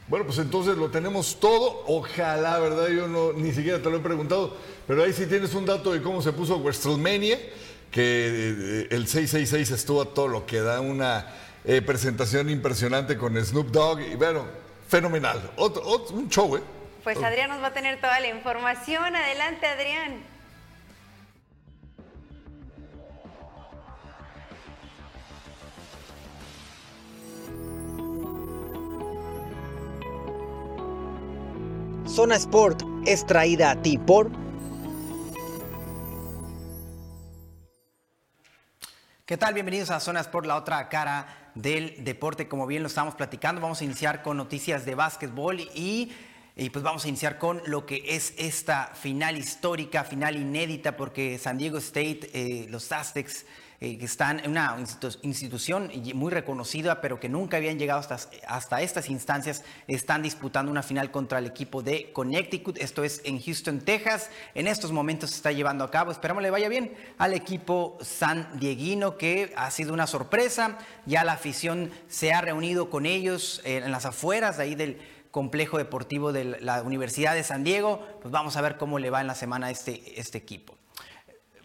Bueno, 0.08 0.25
pues 0.27 0.38
entonces 0.38 0.77
lo 0.77 0.91
tenemos 0.91 1.39
todo. 1.39 1.84
Ojalá, 1.88 2.60
¿verdad? 2.60 2.89
Yo 2.89 3.08
no, 3.08 3.34
ni 3.34 3.51
siquiera 3.53 3.81
te 3.81 3.89
lo 3.89 3.97
he 3.97 4.01
preguntado, 4.01 4.55
pero 4.88 5.03
ahí 5.03 5.13
sí 5.13 5.25
tienes 5.25 5.53
un 5.55 5.65
dato 5.65 5.91
de 5.93 6.01
cómo 6.03 6.21
se 6.21 6.31
puso 6.31 6.58
WrestleMania, 6.60 7.39
que 7.89 8.01
eh, 8.01 8.88
el 8.91 9.08
666 9.08 9.71
estuvo 9.71 10.01
a 10.03 10.13
todo 10.13 10.27
lo 10.27 10.45
que 10.45 10.62
da 10.62 10.79
una 10.79 11.25
eh, 11.63 11.81
presentación 11.81 12.51
impresionante 12.51 13.17
con 13.17 13.36
Snoop 13.43 13.71
Dogg 13.71 14.01
y 14.01 14.15
bueno, 14.15 14.45
fenomenal. 14.88 15.51
Otro, 15.55 15.81
otro- 15.88 16.15
un 16.15 16.29
show, 16.29 16.55
¿eh? 16.55 16.62
Pues 17.05 17.21
Adrián 17.21 17.51
nos 17.51 17.61
va 17.61 17.67
a 17.67 17.71
tener 17.71 18.01
toda 18.01 18.19
la 18.19 18.29
información. 18.29 19.15
Adelante, 19.15 19.67
Adrián. 19.67 20.23
Zona 32.07 32.37
Sport 32.37 32.81
es 33.05 33.23
traída 33.27 33.69
a 33.69 33.81
ti 33.83 33.99
por 33.99 34.31
¿Qué 39.27 39.37
tal? 39.37 39.53
Bienvenidos 39.53 39.91
a 39.91 39.99
Zonas 39.99 40.27
por 40.27 40.47
la 40.47 40.55
otra 40.55 40.89
cara 40.89 41.51
del 41.53 42.03
deporte. 42.03 42.47
Como 42.47 42.65
bien 42.65 42.81
lo 42.81 42.87
estamos 42.87 43.13
platicando, 43.13 43.61
vamos 43.61 43.81
a 43.81 43.83
iniciar 43.83 44.23
con 44.23 44.37
noticias 44.37 44.85
de 44.85 44.95
básquetbol 44.95 45.59
y, 45.59 46.11
y 46.55 46.69
pues 46.69 46.83
vamos 46.83 47.03
a 47.03 47.09
iniciar 47.09 47.37
con 47.37 47.61
lo 47.65 47.85
que 47.85 48.03
es 48.07 48.33
esta 48.37 48.91
final 48.95 49.37
histórica, 49.37 50.03
final 50.05 50.37
inédita, 50.37 50.95
porque 50.95 51.37
San 51.37 51.57
Diego 51.57 51.77
State, 51.79 52.29
eh, 52.33 52.67
los 52.69 52.91
Aztecs, 52.91 53.45
eh, 53.81 53.97
que 53.97 54.05
están 54.05 54.39
en 54.39 54.51
una 54.51 54.77
institu- 54.79 55.19
institución 55.23 55.91
muy 56.13 56.31
reconocida, 56.31 57.01
pero 57.01 57.19
que 57.19 57.27
nunca 57.27 57.57
habían 57.57 57.77
llegado 57.77 57.99
hasta, 57.99 58.17
hasta 58.47 58.81
estas 58.81 59.09
instancias, 59.09 59.63
están 59.89 60.23
disputando 60.23 60.71
una 60.71 60.81
final 60.81 61.11
contra 61.11 61.39
el 61.39 61.45
equipo 61.45 61.83
de 61.83 62.13
Connecticut. 62.13 62.77
Esto 62.77 63.03
es 63.03 63.19
en 63.25 63.41
Houston, 63.41 63.81
Texas. 63.81 64.29
En 64.53 64.67
estos 64.67 64.93
momentos 64.93 65.31
se 65.31 65.35
está 65.35 65.51
llevando 65.51 65.83
a 65.83 65.91
cabo. 65.91 66.13
Esperamos 66.13 66.41
le 66.41 66.51
vaya 66.51 66.69
bien 66.69 66.95
al 67.17 67.33
equipo 67.33 67.97
san 68.01 68.57
dieguino, 68.61 69.17
que 69.17 69.51
ha 69.57 69.69
sido 69.71 69.91
una 69.93 70.07
sorpresa. 70.07 70.77
Ya 71.05 71.25
la 71.25 71.33
afición 71.33 71.91
se 72.07 72.31
ha 72.31 72.39
reunido 72.39 72.89
con 72.89 73.05
ellos 73.05 73.61
eh, 73.65 73.81
en 73.83 73.91
las 73.91 74.05
afueras 74.05 74.55
de 74.55 74.63
ahí 74.63 74.75
del 74.75 75.01
complejo 75.35 75.77
deportivo 75.77 76.31
de 76.31 76.45
la 76.61 76.81
Universidad 76.81 77.35
de 77.35 77.43
San 77.43 77.65
Diego. 77.65 77.99
Pues 78.21 78.31
vamos 78.31 78.55
a 78.55 78.61
ver 78.61 78.77
cómo 78.77 78.99
le 78.99 79.09
va 79.09 79.19
en 79.19 79.27
la 79.27 79.35
semana 79.35 79.67
a 79.67 79.69
este, 79.69 80.17
este 80.17 80.37
equipo. 80.37 80.77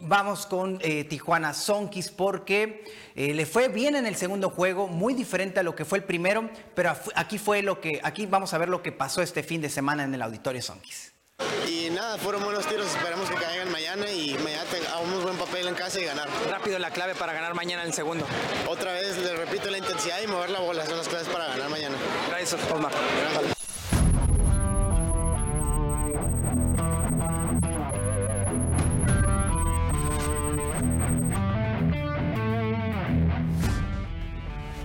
Vamos 0.00 0.44
con 0.44 0.80
eh, 0.82 1.04
Tijuana 1.04 1.54
Sonkis 1.54 2.10
porque 2.10 2.84
eh, 3.14 3.32
le 3.32 3.46
fue 3.46 3.68
bien 3.68 3.94
en 3.94 4.06
el 4.06 4.16
segundo 4.16 4.50
juego, 4.50 4.88
muy 4.88 5.14
diferente 5.14 5.60
a 5.60 5.62
lo 5.62 5.76
que 5.76 5.84
fue 5.84 5.98
el 5.98 6.04
primero, 6.04 6.50
pero 6.74 6.96
aquí 7.14 7.38
fue 7.38 7.62
lo 7.62 7.80
que, 7.80 8.00
aquí 8.02 8.26
vamos 8.26 8.52
a 8.54 8.58
ver 8.58 8.68
lo 8.68 8.82
que 8.82 8.90
pasó 8.90 9.22
este 9.22 9.44
fin 9.44 9.60
de 9.60 9.70
semana 9.70 10.02
en 10.02 10.12
el 10.14 10.22
Auditorio 10.22 10.62
Sonkis. 10.62 11.12
Y 11.68 11.90
nada, 11.90 12.18
fueron 12.18 12.42
buenos 12.42 12.66
tiros, 12.66 12.86
esperamos 12.88 13.30
que 13.30 13.36
caigan 13.36 13.70
mañana 13.70 14.10
y 14.10 14.36
mañana 14.42 14.64
hagamos 14.94 15.22
buen 15.22 15.36
papel 15.36 15.68
en 15.68 15.74
casa 15.74 16.00
y 16.00 16.04
ganar. 16.04 16.28
Rápido 16.50 16.78
la 16.80 16.90
clave 16.90 17.14
para 17.14 17.32
ganar 17.32 17.54
mañana 17.54 17.82
en 17.82 17.88
el 17.88 17.94
segundo. 17.94 18.26
Otra 18.68 18.92
vez, 18.92 19.16
les 19.18 19.38
repito, 19.38 19.70
la 19.70 19.78
intensidad 19.78 20.20
y 20.22 20.26
mover 20.26 20.50
la 20.50 20.58
bola 20.58 20.84
son 20.86 20.98
las 20.98 21.08
claves 21.08 21.28
para 21.28 21.46
ganar 21.46 21.68
mañana. 21.68 21.96
Gracias, 22.30 22.60
Osmar. 22.72 22.92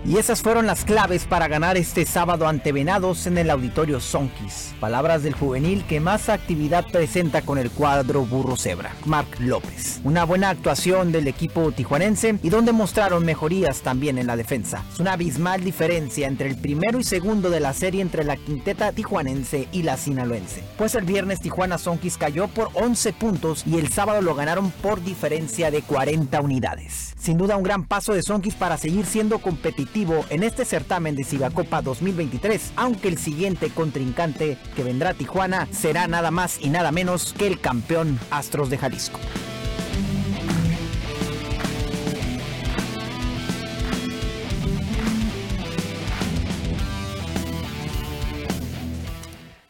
Y 0.07 0.17
esas 0.19 0.43
fueron 0.43 0.67
las 0.67 0.85
claves 0.85 1.25
para 1.25 1.47
ganar 1.47 1.77
este 1.77 2.05
sábado 2.05 2.47
ante 2.47 2.71
Venados 2.71 3.25
en 3.25 3.39
el 3.39 3.49
Auditorio 3.49 3.99
Sonkis. 3.99 4.75
Palabras 4.79 5.23
del 5.23 5.33
juvenil 5.33 5.83
que 5.87 5.99
más 5.99 6.29
actividad 6.29 6.85
presenta 6.91 7.41
con 7.41 7.57
el 7.57 7.71
cuadro 7.71 8.23
Burro 8.23 8.55
Cebra, 8.55 8.93
Marc 9.05 9.39
López. 9.39 10.01
Una 10.03 10.23
buena 10.23 10.51
actuación 10.51 11.11
del 11.11 11.27
equipo 11.27 11.71
tijuanense 11.71 12.37
y 12.43 12.49
donde 12.49 12.71
mostraron 12.71 13.25
mejorías 13.25 13.81
también 13.81 14.19
en 14.19 14.27
la 14.27 14.37
defensa. 14.37 14.83
Es 14.93 14.99
una 14.99 15.13
abismal 15.13 15.63
diferencia 15.63 16.27
entre 16.27 16.49
el 16.49 16.57
primero 16.57 16.99
y 16.99 17.03
segundo 17.03 17.49
de 17.49 17.61
la 17.61 17.73
serie 17.73 18.03
entre 18.03 18.23
la 18.25 18.37
quinteta 18.37 18.91
tijuanense 18.91 19.67
y 19.71 19.81
la 19.81 19.97
sinaloense. 19.97 20.63
Pues 20.77 20.93
el 20.93 21.05
viernes 21.05 21.41
Tijuana 21.41 21.79
Sonkis 21.79 22.17
cayó 22.17 22.47
por 22.47 22.69
11 22.75 23.11
puntos 23.13 23.63
y 23.65 23.79
el 23.79 23.91
sábado 23.91 24.21
lo 24.21 24.35
ganaron 24.35 24.69
por 24.69 25.03
diferencia 25.03 25.71
de 25.71 25.81
40 25.81 26.41
unidades. 26.41 27.14
Sin 27.25 27.39
duda 27.39 27.57
un 27.57 27.63
gran 27.63 27.85
paso 27.85 28.13
de 28.13 28.21
Sonkis 28.21 28.53
para 28.53 28.77
seguir 28.77 29.03
siendo 29.07 29.39
competitivo 29.39 30.23
en 30.29 30.43
este 30.43 30.63
certamen 30.63 31.15
de 31.15 31.23
Cibacopa 31.23 31.81
2023, 31.81 32.73
aunque 32.75 33.07
el 33.07 33.17
siguiente 33.17 33.71
contrincante 33.71 34.59
que 34.75 34.83
vendrá 34.83 35.09
a 35.09 35.13
Tijuana 35.15 35.67
será 35.71 36.05
nada 36.07 36.29
más 36.29 36.59
y 36.61 36.69
nada 36.69 36.91
menos 36.91 37.33
que 37.33 37.47
el 37.47 37.59
campeón 37.59 38.19
Astros 38.29 38.69
de 38.69 38.77
Jalisco. 38.77 39.19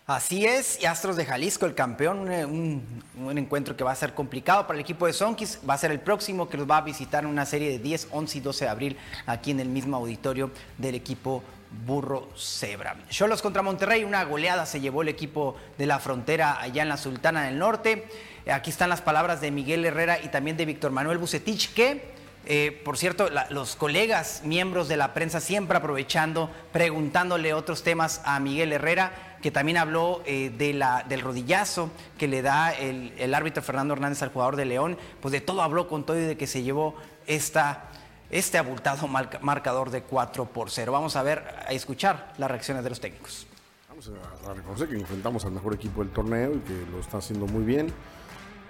Así 0.07 0.45
es, 0.45 0.79
y 0.79 0.85
Astros 0.85 1.15
de 1.15 1.25
Jalisco, 1.25 1.65
el 1.65 1.73
campeón, 1.73 2.19
un, 2.29 3.01
un- 3.17 3.37
encuentro 3.39 3.75
que 3.75 3.83
va 3.83 3.91
a 3.91 3.95
ser 3.95 4.13
complicado 4.13 4.67
para 4.67 4.77
el 4.77 4.81
equipo 4.81 5.07
de 5.07 5.13
Sonkis, 5.13 5.59
va 5.67 5.73
a 5.73 5.77
ser 5.79 5.89
el 5.89 5.99
próximo 5.99 6.47
que 6.47 6.57
los 6.57 6.69
va 6.69 6.77
a 6.77 6.81
visitar 6.81 7.23
en 7.23 7.29
una 7.31 7.43
serie 7.43 7.71
de 7.71 7.79
10, 7.79 8.09
11 8.11 8.37
y 8.37 8.41
12 8.41 8.65
de 8.65 8.69
abril 8.71 8.97
aquí 9.25 9.49
en 9.49 9.59
el 9.59 9.67
mismo 9.67 9.97
auditorio 9.97 10.51
del 10.77 10.93
equipo 10.93 11.43
Burro 11.87 12.29
Cebra. 12.37 12.95
Cholos 13.09 13.41
contra 13.41 13.63
Monterrey, 13.63 14.03
una 14.03 14.23
goleada 14.25 14.67
se 14.67 14.79
llevó 14.79 15.01
el 15.01 15.07
equipo 15.09 15.55
de 15.79 15.87
la 15.87 15.97
frontera 15.97 16.61
allá 16.61 16.83
en 16.83 16.89
la 16.89 16.97
Sultana 16.97 17.41
del 17.45 17.57
Norte. 17.57 18.05
Eh, 18.45 18.51
Aquí 18.51 18.69
están 18.69 18.89
las 18.91 19.01
palabras 19.01 19.41
de 19.41 19.49
Miguel 19.49 19.83
Herrera 19.85 20.19
y 20.23 20.27
también 20.27 20.55
de 20.55 20.65
Víctor 20.65 20.91
Manuel 20.91 21.17
Bucetich, 21.17 21.73
que 21.73 22.13
eh, 22.47 22.79
por 22.85 22.95
cierto, 22.95 23.27
los 23.49 23.75
colegas, 23.75 24.41
miembros 24.43 24.87
de 24.87 24.97
la 24.97 25.15
prensa, 25.15 25.39
siempre 25.39 25.77
aprovechando, 25.79 26.51
preguntándole 26.71 27.55
otros 27.55 27.81
temas 27.81 28.21
a 28.23 28.39
Miguel 28.39 28.71
Herrera, 28.71 29.34
que 29.45 29.51
también 29.51 29.77
habló 29.77 30.23
eh, 30.25 30.51
de 30.57 30.73
la, 30.73 31.05
del 31.07 31.21
rodillazo 31.21 31.91
que 32.17 32.27
le 32.27 32.41
da 32.41 32.71
el, 32.71 33.13
el 33.19 33.31
árbitro 33.35 33.61
Fernando 33.61 33.93
Hernández 33.93 34.23
al 34.23 34.29
jugador 34.29 34.55
de 34.55 34.65
León. 34.65 34.97
Pues 35.21 35.31
de 35.33 35.39
todo 35.39 35.61
habló 35.61 35.87
con 35.87 36.03
todo 36.03 36.19
y 36.19 36.23
de 36.23 36.35
que 36.35 36.47
se 36.47 36.63
llevó 36.63 36.95
esta, 37.27 37.83
este 38.31 38.57
abultado 38.57 39.07
marca- 39.07 39.37
marcador 39.43 39.91
de 39.91 40.01
4 40.01 40.45
por 40.45 40.71
0. 40.71 40.91
Vamos 40.91 41.15
a 41.15 41.21
ver, 41.21 41.43
a 41.67 41.71
escuchar 41.73 42.33
las 42.39 42.49
reacciones 42.49 42.83
de 42.83 42.89
los 42.89 42.99
técnicos. 42.99 43.45
Vamos 43.87 44.09
a, 44.47 44.49
a 44.49 44.53
reconocer 44.55 44.89
que 44.89 44.95
enfrentamos 44.95 45.45
al 45.45 45.51
mejor 45.51 45.75
equipo 45.75 46.03
del 46.03 46.11
torneo 46.11 46.55
y 46.55 46.59
que 46.61 46.83
lo 46.91 46.99
está 46.99 47.19
haciendo 47.19 47.45
muy 47.45 47.63
bien. 47.63 47.93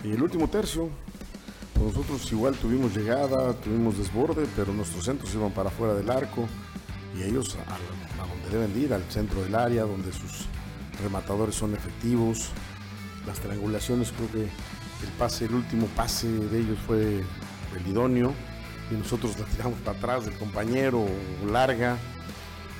Y 0.03 0.11
el 0.11 0.21
último 0.21 0.49
tercio, 0.49 0.89
pues 1.73 1.95
nosotros 1.95 2.30
igual 2.34 2.53
tuvimos 2.55 2.93
llegada, 2.93 3.53
tuvimos 3.53 3.97
desborde, 3.97 4.45
pero 4.57 4.73
nuestros 4.73 5.05
centros 5.05 5.34
iban 5.34 5.51
para 5.51 5.69
afuera 5.69 5.93
del 5.93 6.09
arco 6.09 6.49
y 7.17 7.23
ellos 7.23 7.55
a, 7.65 7.76
a 8.21 8.28
donde 8.28 8.49
deben 8.49 8.73
de 8.73 8.80
ir, 8.82 8.93
al 8.93 9.03
centro 9.09 9.41
del 9.41 9.55
área, 9.55 9.84
donde 9.84 10.11
sus 10.11 10.47
rematadores 11.03 11.55
son 11.55 11.73
efectivos. 11.73 12.49
Las 13.25 13.39
triangulaciones, 13.39 14.11
creo 14.11 14.31
que 14.31 14.43
el 14.43 15.11
pase, 15.17 15.45
el 15.45 15.55
último 15.55 15.87
pase 15.87 16.27
de 16.27 16.59
ellos 16.59 16.77
fue 16.85 17.23
el 17.75 17.87
idóneo 17.87 18.33
y 18.91 18.95
nosotros 18.95 19.37
la 19.39 19.45
tiramos 19.45 19.79
para 19.79 19.97
atrás 19.97 20.25
del 20.25 20.37
compañero 20.37 21.05
larga. 21.51 21.97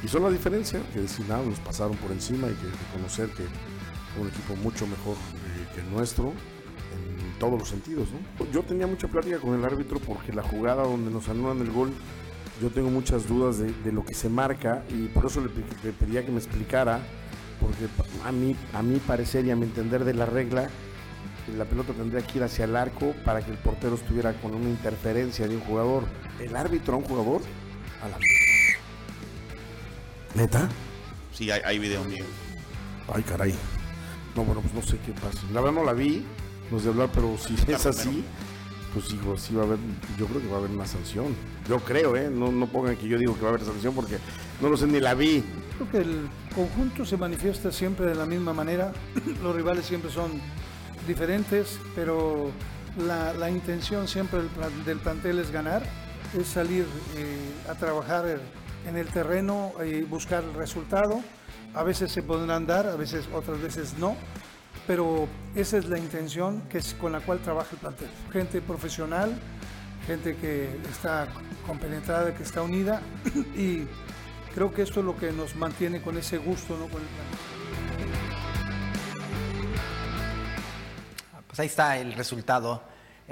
Y 0.04 0.08
son 0.08 0.24
la 0.24 0.30
diferencia, 0.30 0.80
que 0.94 1.02
decir, 1.02 1.26
nada, 1.28 1.44
nos 1.44 1.60
pasaron 1.60 1.98
por 1.98 2.12
encima 2.12 2.48
y 2.48 2.54
que 2.54 2.68
reconocer 2.68 3.30
que 3.30 3.44
fue 4.14 4.24
un 4.24 4.28
equipo 4.28 4.56
mucho 4.58 4.86
mejor 4.86 5.16
eh, 5.16 5.68
que 5.74 5.82
el 5.82 5.92
nuestro 5.92 6.34
en 6.94 7.40
todos 7.40 7.60
los 7.60 7.70
sentidos. 7.70 8.08
Yo 8.54 8.62
tenía 8.64 8.88
mucha 8.88 9.08
plática 9.08 9.40
con 9.40 9.58
el 9.58 9.66
árbitro 9.66 10.00
porque 10.00 10.32
la 10.32 10.44
jugada 10.44 10.84
donde 10.84 11.12
nos 11.12 11.28
anulan 11.28 11.60
el 11.60 11.72
gol, 11.72 11.92
yo 12.62 12.70
tengo 12.70 12.90
muchas 12.90 13.28
dudas 13.28 13.58
de, 13.58 13.92
lo 13.92 14.06
que 14.06 14.14
se 14.14 14.30
marca 14.30 14.84
y 14.90 15.08
por 15.08 15.26
eso 15.26 15.42
le 15.42 15.92
pedía 15.92 16.26
que 16.26 16.32
me 16.32 16.38
explicara, 16.38 17.02
porque 17.66 17.88
a 18.24 18.32
mí, 18.32 18.56
a 18.74 18.84
mi 18.84 19.00
parecer 19.00 19.46
y 19.46 19.52
a 19.52 19.56
mi 19.56 19.64
entender 19.64 20.06
de 20.06 20.14
la 20.14 20.28
regla, 20.28 20.70
la 21.58 21.66
pelota 21.66 21.94
tendría 21.94 22.22
que 22.22 22.38
ir 22.38 22.44
hacia 22.44 22.66
el 22.66 22.76
arco 22.76 23.14
para 23.26 23.44
que 23.44 23.52
el 23.52 23.58
portero 23.58 23.96
estuviera 23.96 24.34
con 24.34 24.54
una 24.54 24.70
interferencia 24.70 25.48
de 25.48 25.56
un 25.56 25.62
jugador. 25.62 26.04
El 26.40 26.56
árbitro 26.56 26.94
a 26.94 26.98
un 26.98 27.04
jugador 27.04 27.42
a 28.04 28.10
la... 28.10 28.18
¿Neta? 30.36 30.70
Sí, 31.34 31.50
hay, 31.50 31.62
hay 31.66 31.80
video 31.80 32.04
mío. 32.04 32.24
Ay, 33.12 33.24
caray. 33.24 33.56
No, 34.36 34.44
bueno, 34.44 34.62
pues 34.62 34.74
no 34.74 34.82
sé 34.82 34.98
qué 35.06 35.14
pasa. 35.14 35.40
La 35.52 35.62
verdad 35.62 35.76
no 35.76 35.84
la 35.84 35.94
vi, 35.94 36.24
no 36.70 36.80
sé 36.80 36.90
hablar, 36.90 37.10
pero 37.14 37.36
si 37.38 37.56
es 37.72 37.86
así, 37.86 38.24
pues 38.94 39.12
hijo, 39.12 39.38
sí 39.38 39.56
va 39.56 39.64
a 39.64 39.66
haber, 39.66 39.80
yo 40.18 40.28
creo 40.28 40.42
que 40.42 40.48
va 40.48 40.56
a 40.56 40.60
haber 40.60 40.72
una 40.72 40.86
sanción. 40.86 41.36
Yo 41.68 41.80
creo, 41.80 42.16
¿eh? 42.16 42.30
No, 42.30 42.52
no 42.52 42.68
pongan 42.68 42.96
que 42.96 43.08
yo 43.08 43.18
digo 43.18 43.36
que 43.36 43.42
va 43.42 43.48
a 43.48 43.54
haber 43.54 43.66
sanción 43.66 43.96
porque 43.96 44.18
no 44.62 44.70
lo 44.70 44.78
sé 44.78 44.88
ni 44.88 45.00
la 45.00 45.14
vi. 45.16 45.44
Creo 45.78 45.92
que 45.92 45.98
el 45.98 46.30
conjunto 46.54 47.06
se 47.06 47.18
manifiesta 47.18 47.72
siempre 47.72 48.06
de 48.06 48.16
la 48.16 48.26
misma 48.26 48.54
manera. 48.54 48.94
Los 49.44 49.56
rivales 49.56 49.86
siempre 49.86 50.10
son 50.10 50.32
diferentes, 51.06 51.80
pero 51.96 52.52
la, 52.98 53.50
intención 53.50 54.08
siempre 54.08 54.40
del 54.86 55.00
plantel 55.00 55.40
es 55.40 55.52
ganar, 55.52 55.84
es 56.38 56.48
salir 56.48 56.86
eh, 57.18 57.70
a 57.70 57.76
trabajar 57.76 58.40
en 58.88 58.96
el 58.96 59.08
terreno 59.08 59.74
y 59.86 60.02
buscar 60.04 60.44
el 60.44 60.54
resultado. 60.54 61.22
A 61.74 61.84
veces 61.84 62.12
se 62.12 62.24
podrán 62.24 62.66
dar, 62.66 62.88
a 62.88 62.96
veces 62.96 63.28
otras 63.34 63.62
veces 63.62 63.96
no, 64.00 64.16
pero 64.88 65.28
esa 65.56 65.78
es 65.78 65.90
la 65.90 65.98
intención 65.98 66.62
que 66.70 66.78
es 66.78 66.94
con 66.94 67.12
la 67.12 67.20
cual 67.20 67.40
trabaja 67.40 67.72
el 67.74 67.80
plantel. 67.80 68.08
Gente 68.32 68.62
profesional, 68.62 69.38
gente 70.08 70.38
que 70.38 70.70
está 70.90 71.28
compenetrada, 71.68 72.34
que 72.34 72.44
está 72.44 72.62
unida 72.62 73.02
y 73.58 73.88
creo 74.56 74.74
que 74.74 74.84
esto 74.84 75.02
es 75.02 75.06
lo 75.06 75.18
que 75.18 75.34
nos 75.34 75.56
mantiene 75.58 76.02
con 76.02 76.18
ese 76.18 76.38
gusto 76.38 76.78
¿no? 76.78 76.86
plantel. 76.86 77.10
Pues 81.46 81.60
ahí 81.60 81.68
está 81.68 81.98
el 81.98 82.14
resultado 82.14 82.82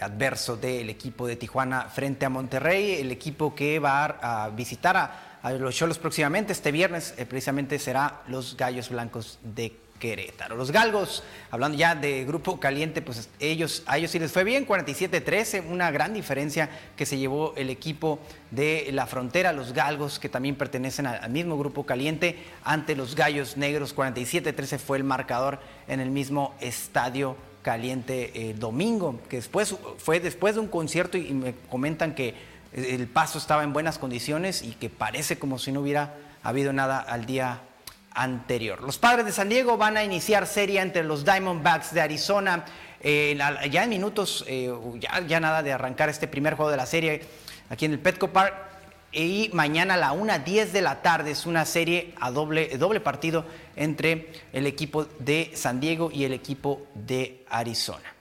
adverso 0.02 0.58
del 0.58 0.90
equipo 0.90 1.26
de 1.26 1.38
Tijuana 1.38 1.84
frente 1.84 2.26
a 2.26 2.30
Monterrey, 2.30 3.00
el 3.00 3.12
equipo 3.12 3.56
que 3.56 3.80
va 3.80 4.06
a 4.06 4.50
visitar 4.50 4.98
a, 4.98 5.40
a 5.42 5.52
los 5.54 5.74
Cholos 5.76 5.98
próximamente. 5.98 6.52
Este 6.52 6.72
viernes 6.72 7.14
eh, 7.18 7.26
precisamente 7.26 7.80
será 7.80 8.22
los 8.28 8.58
Gallos 8.58 8.90
Blancos 8.90 9.40
de 9.44 9.78
Querétaro. 10.00 10.56
Los 10.56 10.72
Galgos, 10.72 11.24
hablando 11.50 11.78
ya 11.78 11.96
de 11.96 12.26
grupo 12.26 12.60
caliente, 12.60 13.02
pues 13.02 13.30
ellos, 13.40 13.84
a 13.86 13.98
ellos 13.98 14.12
sí 14.12 14.20
les 14.20 14.32
fue 14.32 14.44
bien, 14.44 14.68
47-13, 14.68 15.64
una 15.70 15.92
gran 15.92 16.14
diferencia 16.14 16.70
que 16.98 17.06
se 17.06 17.18
llevó 17.18 17.54
el 17.56 17.70
equipo 17.70 18.20
de 18.52 18.90
la 18.92 19.08
frontera, 19.08 19.54
los 19.54 19.74
Galgos, 19.74 20.20
que 20.20 20.30
también 20.30 20.56
pertenecen 20.56 21.06
al, 21.08 21.30
mismo 21.30 21.58
grupo 21.58 21.86
caliente, 21.86 22.38
ante 22.64 22.96
los 22.96 23.16
Gallos 23.16 23.56
Negros, 23.56 23.96
47-13 23.96 24.78
fue 24.78 24.98
el 24.98 25.04
marcador 25.04 25.60
en 25.88 26.00
el 26.00 26.10
mismo 26.10 26.54
estadio 26.60 27.38
caliente 27.62 28.50
el 28.50 28.60
domingo, 28.60 29.22
que 29.30 29.38
después 29.38 29.74
fue 29.98 30.20
después 30.20 30.56
de 30.56 30.62
un 30.62 30.68
concierto 30.68 31.18
y, 31.18 31.28
y 31.28 31.34
me 31.34 31.56
comentan 31.70 32.14
que 32.14 32.36
el 32.74 33.08
paso 33.08 33.38
estaba 33.38 33.64
en 33.64 33.72
buenas 33.72 34.00
condiciones 34.00 34.64
y 34.64 34.72
que 34.72 34.90
parece 34.90 35.40
como 35.40 35.60
si 35.60 35.72
no 35.72 35.82
hubiera 35.82 36.16
habido 36.44 36.74
nada 36.74 37.00
al 37.00 37.26
día 37.26 37.62
anterior. 38.14 38.82
Los 38.82 38.98
padres 38.98 39.26
de 39.26 39.32
San 39.32 39.50
Diego 39.50 39.78
van 39.78 39.98
a 39.98 40.04
iniciar 40.04 40.48
serie 40.48 40.82
entre 40.82 41.04
los 41.04 41.26
Diamondbacks 41.26 41.94
de 41.94 42.02
Arizona. 42.02 42.66
eh, 43.02 43.38
ya 43.70 43.84
en 43.84 43.90
minutos, 43.90 44.46
eh, 44.48 44.74
ya, 45.00 45.20
ya 45.28 45.40
nada 45.40 45.62
de 45.62 45.74
arrancar 45.74 46.10
este 46.10 46.28
primer 46.28 46.56
juego 46.56 46.72
de 46.72 46.78
la 46.78 46.86
serie 46.86 47.22
aquí 47.70 47.86
en 47.86 47.92
el 47.94 48.00
Petco 48.00 48.30
Park. 48.30 48.54
Y 49.12 49.52
mañana 49.54 49.94
a 49.94 49.98
la 49.98 50.14
1.10 50.14 50.72
de 50.72 50.82
la 50.82 51.04
tarde 51.04 51.32
es 51.32 51.46
una 51.46 51.66
serie 51.66 52.16
a 52.20 52.32
doble, 52.32 52.78
doble 52.80 53.00
partido 53.00 53.46
entre 53.76 54.32
el 54.54 54.66
equipo 54.66 55.06
de 55.20 55.52
San 55.54 55.80
Diego 55.80 56.10
y 56.12 56.24
el 56.24 56.34
equipo 56.34 56.88
de 56.96 57.46
Arizona. 57.50 58.13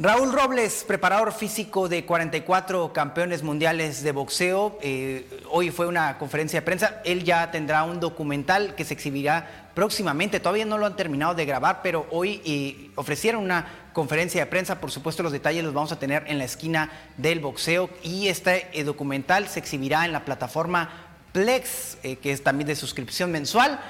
Raúl 0.00 0.32
Robles, 0.32 0.84
preparador 0.86 1.32
físico 1.32 1.88
de 1.88 2.04
44 2.04 2.92
campeones 2.92 3.42
mundiales 3.42 4.04
de 4.04 4.12
boxeo, 4.12 4.78
eh, 4.80 5.26
hoy 5.50 5.72
fue 5.72 5.88
una 5.88 6.18
conferencia 6.18 6.60
de 6.60 6.64
prensa. 6.64 7.02
Él 7.04 7.24
ya 7.24 7.50
tendrá 7.50 7.82
un 7.82 7.98
documental 7.98 8.76
que 8.76 8.84
se 8.84 8.94
exhibirá 8.94 9.70
próximamente. 9.74 10.38
Todavía 10.38 10.66
no 10.66 10.78
lo 10.78 10.86
han 10.86 10.94
terminado 10.94 11.34
de 11.34 11.44
grabar, 11.44 11.80
pero 11.82 12.06
hoy 12.12 12.40
eh, 12.44 12.92
ofrecieron 12.94 13.42
una 13.42 13.66
conferencia 13.92 14.40
de 14.40 14.46
prensa. 14.46 14.80
Por 14.80 14.92
supuesto, 14.92 15.24
los 15.24 15.32
detalles 15.32 15.64
los 15.64 15.74
vamos 15.74 15.90
a 15.90 15.98
tener 15.98 16.22
en 16.28 16.38
la 16.38 16.44
esquina 16.44 16.92
del 17.16 17.40
boxeo. 17.40 17.90
Y 18.04 18.28
este 18.28 18.68
eh, 18.74 18.84
documental 18.84 19.48
se 19.48 19.58
exhibirá 19.58 20.04
en 20.04 20.12
la 20.12 20.24
plataforma 20.24 20.90
Plex, 21.32 21.98
que 22.02 22.30
es 22.30 22.44
también 22.44 22.68
de 22.68 22.76
suscripción 22.76 23.32
mensual 23.32 23.80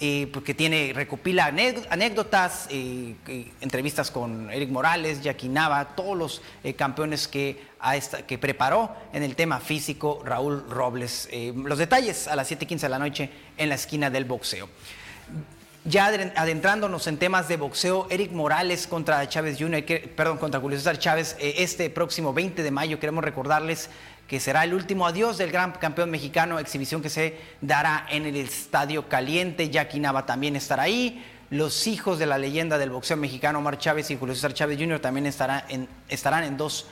eh, 0.00 0.28
porque 0.32 0.54
tiene, 0.54 0.92
recopila 0.94 1.50
anécd- 1.50 1.86
anécdotas, 1.90 2.68
eh, 2.70 3.14
entrevistas 3.60 4.10
con 4.12 4.48
Eric 4.50 4.70
Morales, 4.70 5.22
Jackie 5.22 5.48
Nava, 5.48 5.96
todos 5.96 6.16
los 6.16 6.42
eh, 6.62 6.74
campeones 6.74 7.26
que, 7.26 7.66
preparó 8.40 8.94
en 9.12 9.22
el 9.24 9.34
tema 9.34 9.58
físico 9.60 10.22
Raúl 10.24 10.64
Robles. 10.68 11.28
Los 11.54 11.78
detalles 11.78 12.28
a 12.28 12.36
las 12.36 12.50
7:15 12.50 12.80
de 12.80 12.88
la 12.88 12.98
noche 12.98 13.30
en 13.56 13.68
la 13.68 13.74
esquina 13.76 14.10
del 14.10 14.24
boxeo. 14.24 14.68
Ya 15.84 16.06
adentrándonos 16.06 17.06
en 17.06 17.16
temas 17.18 17.48
de 17.48 17.56
boxeo, 17.56 18.06
Eric 18.10 18.32
Morales 18.32 18.86
contra 18.86 19.26
Chávez 19.28 19.56
Jr., 19.58 19.84
perdón, 20.14 20.38
contra 20.38 20.60
Julio 20.60 20.76
César 20.76 20.98
Chávez, 20.98 21.36
este 21.40 21.88
próximo 21.88 22.34
20 22.34 22.62
de 22.62 22.70
mayo 22.70 23.00
queremos 23.00 23.24
recordarles 23.24 23.88
que 24.28 24.38
será 24.38 24.62
el 24.62 24.74
último 24.74 25.06
adiós 25.06 25.38
del 25.38 25.50
gran 25.50 25.72
campeón 25.72 26.10
mexicano, 26.10 26.58
exhibición 26.60 27.02
que 27.02 27.08
se 27.10 27.36
dará 27.62 28.06
en 28.10 28.26
el 28.26 28.36
Estadio 28.36 29.08
Caliente. 29.08 29.70
Jackie 29.70 29.98
Nava 29.98 30.26
también 30.26 30.54
estará 30.54 30.84
ahí. 30.84 31.24
Los 31.50 31.86
hijos 31.86 32.18
de 32.18 32.26
la 32.26 32.36
leyenda 32.36 32.76
del 32.76 32.90
boxeo 32.90 33.16
mexicano, 33.16 33.58
Omar 33.60 33.78
Chávez 33.78 34.10
y 34.10 34.16
Julio 34.18 34.34
César 34.34 34.52
Chávez 34.52 34.78
Jr., 34.78 35.00
también 35.00 35.26
estará 35.26 35.64
en- 35.70 35.88
estarán 36.10 36.44
en 36.44 36.58
dos 36.58 36.86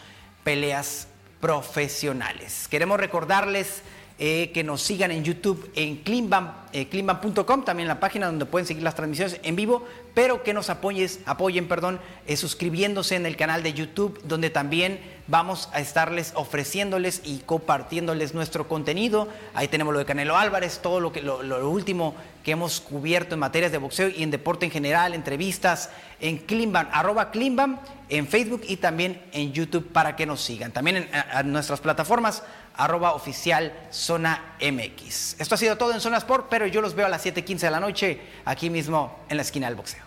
peleas 0.44 1.08
profesionales. 1.40 2.66
Queremos 2.70 2.98
recordarles 2.98 3.82
eh, 4.18 4.50
que 4.54 4.64
nos 4.64 4.80
sigan 4.80 5.10
en 5.10 5.22
YouTube, 5.24 5.70
en 5.74 5.96
Cleanbam, 5.98 6.50
eh, 6.72 6.88
cleanbam.com, 6.88 7.66
también 7.66 7.86
la 7.86 8.00
página 8.00 8.24
donde 8.26 8.46
pueden 8.46 8.66
seguir 8.66 8.82
las 8.82 8.94
transmisiones 8.94 9.38
en 9.42 9.56
vivo, 9.56 9.86
pero 10.14 10.42
que 10.42 10.54
nos 10.54 10.70
apoyes, 10.70 11.20
apoyen 11.26 11.68
perdón, 11.68 12.00
eh, 12.26 12.38
suscribiéndose 12.38 13.16
en 13.16 13.26
el 13.26 13.36
canal 13.36 13.62
de 13.62 13.74
YouTube, 13.74 14.18
donde 14.24 14.48
también 14.48 14.98
vamos 15.28 15.68
a 15.72 15.80
estarles 15.80 16.32
ofreciéndoles 16.34 17.20
y 17.24 17.38
compartiéndoles 17.38 18.34
nuestro 18.34 18.68
contenido. 18.68 19.28
Ahí 19.54 19.68
tenemos 19.68 19.92
lo 19.92 19.98
de 19.98 20.04
Canelo 20.04 20.36
Álvarez, 20.36 20.80
todo 20.82 21.00
lo, 21.00 21.12
que, 21.12 21.22
lo, 21.22 21.68
último 21.68 22.14
que 22.44 22.52
hemos 22.52 22.80
cubierto 22.80 23.34
en 23.34 23.40
materias 23.40 23.72
de 23.72 23.78
boxeo 23.78 24.08
y 24.08 24.22
en 24.22 24.30
deporte 24.30 24.66
en 24.66 24.70
general, 24.70 25.14
entrevistas 25.14 25.90
en 26.20 26.38
Cleanbam, 26.38 26.88
arroba 26.92 27.30
Cleanbam, 27.30 27.80
en 28.08 28.28
Facebook 28.28 28.62
y 28.68 28.76
también 28.76 29.20
en 29.32 29.52
YouTube 29.52 29.88
para 29.92 30.14
que 30.14 30.26
nos 30.26 30.40
sigan. 30.40 30.72
También 30.72 31.08
en 31.12 31.52
nuestras 31.52 31.80
plataformas, 31.80 32.42
arroba 32.76 33.14
oficial 33.14 33.72
Zona 33.90 34.56
MX. 34.60 35.40
Esto 35.40 35.54
ha 35.54 35.58
sido 35.58 35.76
todo 35.76 35.92
en 35.92 36.00
Zona 36.00 36.18
Sport, 36.18 36.46
pero 36.48 36.66
yo 36.66 36.80
los 36.80 36.94
veo 36.94 37.06
a 37.06 37.08
las 37.08 37.24
7.15 37.24 37.58
de 37.60 37.70
la 37.70 37.80
noche 37.80 38.20
aquí 38.44 38.70
mismo 38.70 39.18
en 39.28 39.36
la 39.38 39.42
esquina 39.42 39.66
del 39.66 39.76
boxeo. 39.76 40.05